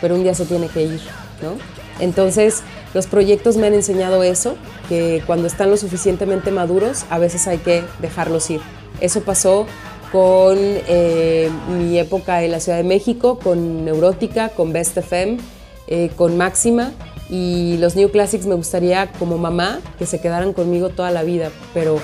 Pero 0.00 0.14
un 0.14 0.22
día 0.22 0.34
se 0.34 0.46
tiene 0.46 0.68
que 0.68 0.82
ir, 0.82 1.00
¿no? 1.42 1.56
Entonces, 2.00 2.62
los 2.94 3.06
proyectos 3.06 3.56
me 3.56 3.66
han 3.68 3.74
enseñado 3.74 4.22
eso, 4.22 4.56
que 4.88 5.22
cuando 5.26 5.46
están 5.46 5.70
lo 5.70 5.76
suficientemente 5.76 6.50
maduros, 6.50 7.04
a 7.10 7.18
veces 7.18 7.46
hay 7.46 7.58
que 7.58 7.84
dejarlos 8.00 8.50
ir. 8.50 8.60
Eso 9.00 9.20
pasó 9.22 9.66
con 10.12 10.58
eh, 10.58 11.50
mi 11.68 11.98
época 11.98 12.42
en 12.42 12.50
la 12.50 12.60
Ciudad 12.60 12.78
de 12.78 12.84
México, 12.84 13.38
con 13.38 13.84
Neurótica, 13.84 14.48
con 14.48 14.72
Best 14.72 14.96
FM, 14.96 15.38
eh, 15.86 16.10
con 16.16 16.36
Máxima 16.36 16.92
y 17.28 17.76
los 17.78 17.94
New 17.94 18.10
Classics 18.10 18.46
me 18.46 18.56
gustaría 18.56 19.12
como 19.12 19.38
mamá 19.38 19.80
que 19.98 20.06
se 20.06 20.20
quedaran 20.20 20.52
conmigo 20.52 20.88
toda 20.88 21.12
la 21.12 21.22
vida, 21.22 21.50
pero 21.72 21.98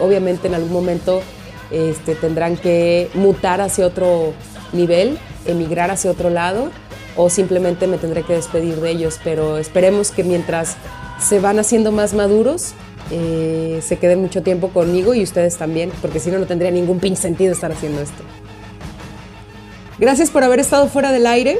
obviamente 0.00 0.48
en 0.48 0.54
algún 0.54 0.72
momento 0.72 1.20
este, 1.70 2.14
tendrán 2.14 2.56
que 2.56 3.10
mutar 3.14 3.60
hacia 3.60 3.86
otro 3.86 4.32
nivel, 4.72 5.18
emigrar 5.46 5.90
hacia 5.90 6.10
otro 6.10 6.30
lado 6.30 6.70
o 7.16 7.30
simplemente 7.30 7.86
me 7.86 7.98
tendré 7.98 8.22
que 8.22 8.34
despedir 8.34 8.76
de 8.76 8.90
ellos, 8.90 9.18
pero 9.24 9.58
esperemos 9.58 10.10
que 10.10 10.24
mientras 10.24 10.76
se 11.18 11.40
van 11.40 11.58
haciendo 11.58 11.92
más 11.92 12.14
maduros, 12.14 12.74
eh, 13.10 13.80
se 13.82 13.98
queden 13.98 14.20
mucho 14.20 14.42
tiempo 14.42 14.68
conmigo 14.68 15.14
y 15.14 15.22
ustedes 15.22 15.56
también, 15.56 15.90
porque 16.02 16.20
si 16.20 16.30
no, 16.30 16.38
no 16.38 16.46
tendría 16.46 16.70
ningún 16.70 16.98
pinche 16.98 17.22
sentido 17.22 17.52
estar 17.52 17.72
haciendo 17.72 18.00
esto. 18.00 18.22
Gracias 19.98 20.30
por 20.30 20.44
haber 20.44 20.60
estado 20.60 20.88
fuera 20.88 21.12
del 21.12 21.26
aire. 21.26 21.58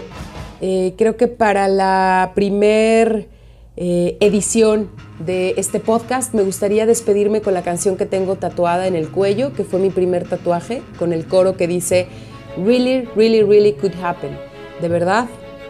Eh, 0.61 0.95
creo 0.99 1.17
que 1.17 1.27
para 1.27 1.69
la 1.69 2.33
primer 2.35 3.29
eh, 3.77 4.17
edición 4.21 4.91
de 5.19 5.55
este 5.57 5.81
podcast 5.81 6.35
me 6.35 6.43
gustaría 6.43 6.85
despedirme 6.85 7.41
con 7.41 7.55
la 7.55 7.63
canción 7.63 7.97
que 7.97 8.05
tengo 8.05 8.37
tatuada 8.37 8.87
en 8.87 8.95
el 8.95 9.09
cuello, 9.11 9.53
que 9.53 9.65
fue 9.65 9.81
mi 9.81 9.91
primer 9.91 10.29
tatuaje, 10.29 10.83
con 10.99 11.13
el 11.13 11.27
coro 11.27 11.57
que 11.57 11.67
dice 11.67 12.09
Really, 12.57 13.07
really, 13.15 13.43
really 13.43 13.73
could 13.75 13.95
happen. 14.03 14.37
De 14.81 14.89
verdad, 14.89 15.27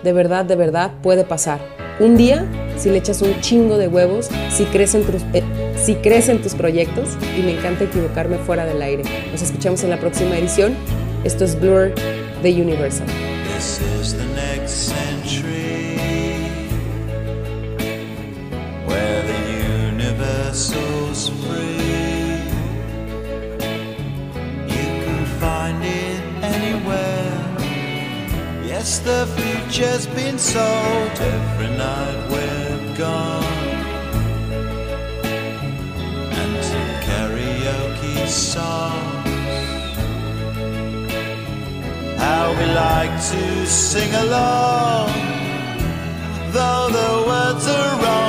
de 0.07 0.12
verdad, 0.12 0.44
de 0.44 0.54
verdad 0.54 0.92
puede 1.02 1.24
pasar. 1.24 1.59
Un 1.98 2.16
día, 2.16 2.46
si 2.76 2.90
le 2.90 2.98
echas 2.98 3.22
un 3.22 3.40
chingo 3.40 3.76
de 3.76 3.88
huevos, 3.88 4.28
si 4.50 4.64
crees 4.66 4.94
en 4.94 5.02
tus, 5.02 5.22
eh, 5.32 5.42
si 5.82 5.96
crees 5.96 6.28
en 6.28 6.40
tus 6.40 6.54
proyectos 6.54 7.16
y 7.36 7.42
me 7.42 7.59
encanta 7.59 7.82
equivocarme 7.82 8.38
fuera 8.38 8.64
del 8.64 8.80
aire. 8.82 9.02
Nos 9.32 9.42
escuchamos 9.42 9.82
en 9.82 9.90
la 9.90 9.98
próxima 9.98 10.38
edición. 10.38 10.76
Esto 11.24 11.44
es 11.44 11.59
Blur 11.61 11.92
de 12.40 12.52
Universal. 12.52 13.09
Yes, 28.97 29.05
the 29.05 29.26
future's 29.36 30.07
been 30.07 30.38
sold 30.38 31.20
every 31.20 31.68
night 31.76 32.30
we're 32.30 32.97
gone. 32.97 33.44
And 36.40 36.64
some 36.64 36.92
karaoke 37.05 38.26
songs 38.26 39.28
how 42.18 42.55
we 42.59 42.64
like 42.72 43.14
to 43.32 43.66
sing 43.66 44.14
along, 44.14 45.11
though 46.53 46.88
the 46.99 47.28
words 47.28 47.68
are 47.68 48.03
wrong. 48.03 48.25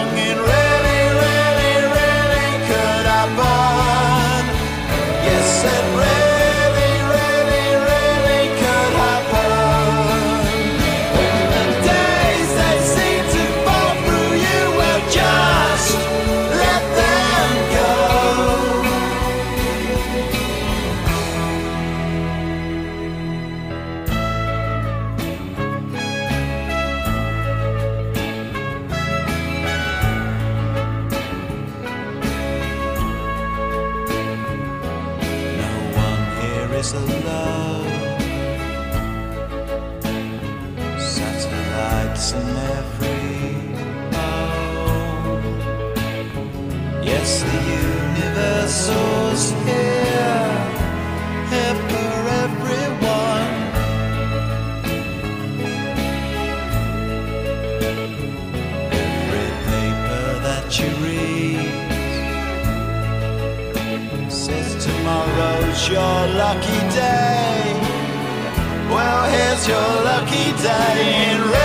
Your 69.68 70.04
lucky 70.04 70.54
day. 70.64 71.57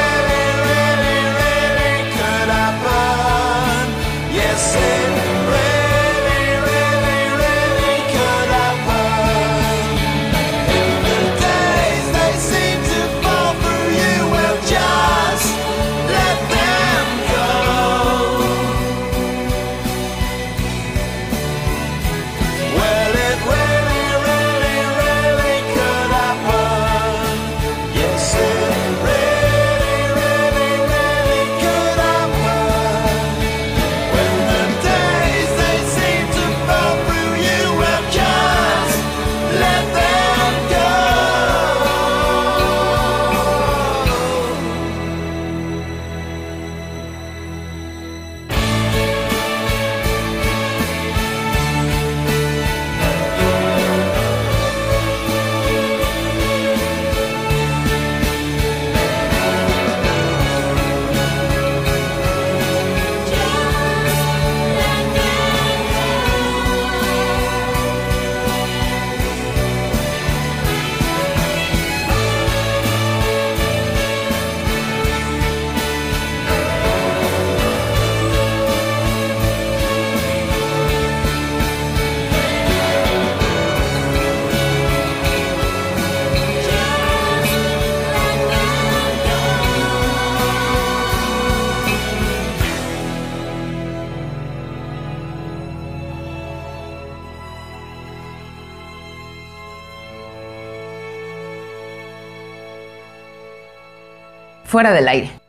Fuera 104.82 104.96
del 104.96 105.06
aire. 105.06 105.41